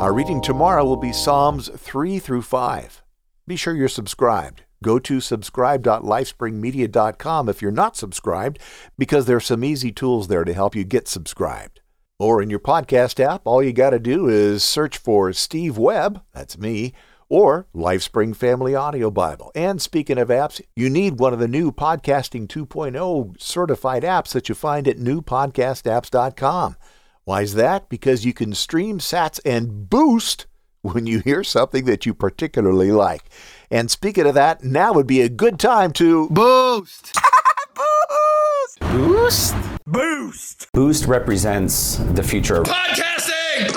Our 0.00 0.12
reading 0.14 0.40
tomorrow 0.40 0.84
will 0.86 0.96
be 0.96 1.12
Psalms 1.12 1.68
3 1.76 2.18
through 2.20 2.40
5. 2.40 3.02
Be 3.46 3.54
sure 3.54 3.74
you're 3.74 3.86
subscribed. 3.86 4.62
Go 4.82 4.98
to 4.98 5.20
subscribe.lifespringmedia.com 5.20 7.48
if 7.50 7.60
you're 7.60 7.70
not 7.70 7.98
subscribed, 7.98 8.58
because 8.96 9.26
there 9.26 9.36
are 9.36 9.40
some 9.40 9.62
easy 9.62 9.92
tools 9.92 10.28
there 10.28 10.44
to 10.44 10.54
help 10.54 10.74
you 10.74 10.84
get 10.84 11.06
subscribed. 11.06 11.82
Or 12.18 12.40
in 12.40 12.48
your 12.48 12.60
podcast 12.60 13.22
app, 13.22 13.42
all 13.44 13.62
you 13.62 13.74
got 13.74 13.90
to 13.90 13.98
do 13.98 14.26
is 14.26 14.64
search 14.64 14.96
for 14.96 15.34
Steve 15.34 15.76
Webb, 15.76 16.22
that's 16.32 16.56
me, 16.56 16.94
or 17.28 17.66
Lifespring 17.74 18.34
Family 18.34 18.74
Audio 18.74 19.10
Bible. 19.10 19.52
And 19.54 19.82
speaking 19.82 20.16
of 20.16 20.28
apps, 20.28 20.62
you 20.74 20.88
need 20.88 21.20
one 21.20 21.34
of 21.34 21.40
the 21.40 21.46
new 21.46 21.72
Podcasting 21.72 22.46
2.0 22.46 23.38
certified 23.38 24.04
apps 24.04 24.32
that 24.32 24.48
you 24.48 24.54
find 24.54 24.88
at 24.88 24.96
newpodcastapps.com. 24.96 26.76
Why 27.24 27.42
is 27.42 27.54
that? 27.54 27.88
Because 27.88 28.24
you 28.24 28.32
can 28.32 28.54
stream 28.54 28.98
sats 28.98 29.40
and 29.44 29.88
boost 29.88 30.46
when 30.82 31.06
you 31.06 31.20
hear 31.20 31.44
something 31.44 31.84
that 31.84 32.06
you 32.06 32.14
particularly 32.14 32.90
like. 32.90 33.24
And 33.70 33.90
speaking 33.90 34.26
of 34.26 34.34
that, 34.34 34.64
now 34.64 34.92
would 34.92 35.06
be 35.06 35.20
a 35.20 35.28
good 35.28 35.58
time 35.58 35.92
to 35.92 36.28
boost. 36.30 37.14
boost. 37.76 38.80
Boost. 38.80 39.54
Boost. 39.86 40.68
Boost 40.72 41.06
represents 41.06 41.96
the 41.96 42.22
future 42.22 42.56
of 42.56 42.66
podcasting. 42.66 43.76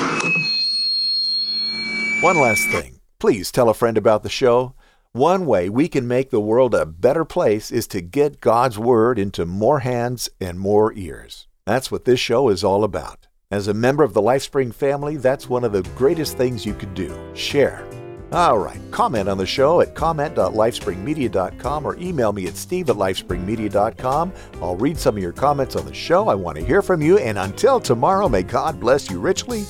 One 2.22 2.38
last 2.38 2.68
thing. 2.70 3.00
Please 3.20 3.52
tell 3.52 3.70
a 3.70 3.74
friend 3.74 3.98
about 3.98 4.24
the 4.24 4.30
show. 4.30 4.76
One 5.12 5.46
way 5.46 5.70
we 5.70 5.88
can 5.88 6.08
make 6.08 6.30
the 6.30 6.40
world 6.40 6.74
a 6.74 6.86
better 6.86 7.26
place 7.26 7.70
is 7.70 7.86
to 7.88 8.02
get 8.02 8.42
God's 8.42 8.80
Word 8.80 9.20
into 9.20 9.46
more 9.46 9.80
hands 9.80 10.30
and 10.40 10.60
more 10.60 10.94
ears. 10.94 11.48
That's 11.66 11.92
what 11.92 12.06
this 12.06 12.20
show 12.20 12.50
is 12.50 12.64
all 12.64 12.84
about. 12.84 13.28
As 13.54 13.68
a 13.68 13.74
member 13.74 14.02
of 14.02 14.16
the 14.16 14.22
LifeSpring 14.22 14.74
family, 14.74 15.16
that's 15.16 15.48
one 15.48 15.64
of 15.64 15.74
the 15.74 15.84
greatest 15.96 16.38
things 16.38 16.66
you 16.66 16.74
could 16.74 16.96
do. 16.96 17.16
Share. 17.36 17.88
All 18.32 18.58
right, 18.58 18.80
comment 18.90 19.30
on 19.30 19.38
the 19.38 19.46
show 19.46 19.80
at 19.80 19.94
comment.lifespringmedia.com 19.94 21.86
or 21.86 21.96
email 21.98 22.34
me 22.34 22.48
at 22.48 22.58
steve 22.58 22.90
at 22.90 22.96
lifespringmedia.com. 22.96 24.34
I'll 24.60 24.76
read 24.76 24.98
some 24.98 25.16
of 25.16 25.22
your 25.22 25.34
comments 25.34 25.76
on 25.76 25.86
the 25.86 25.94
show. 25.94 26.30
I 26.30 26.34
want 26.34 26.58
to 26.58 26.66
hear 26.66 26.82
from 26.82 27.04
you. 27.04 27.20
And 27.20 27.38
until 27.38 27.80
tomorrow, 27.80 28.28
may 28.28 28.42
God 28.42 28.80
bless 28.80 29.12
you 29.12 29.20
richly. 29.20 29.66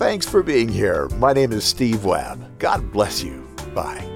Thanks 0.00 0.26
for 0.26 0.42
being 0.42 0.68
here. 0.68 1.08
My 1.10 1.32
name 1.32 1.52
is 1.52 1.62
Steve 1.62 2.04
Webb. 2.04 2.58
God 2.58 2.90
bless 2.90 3.22
you. 3.22 3.46
Bye. 3.72 4.15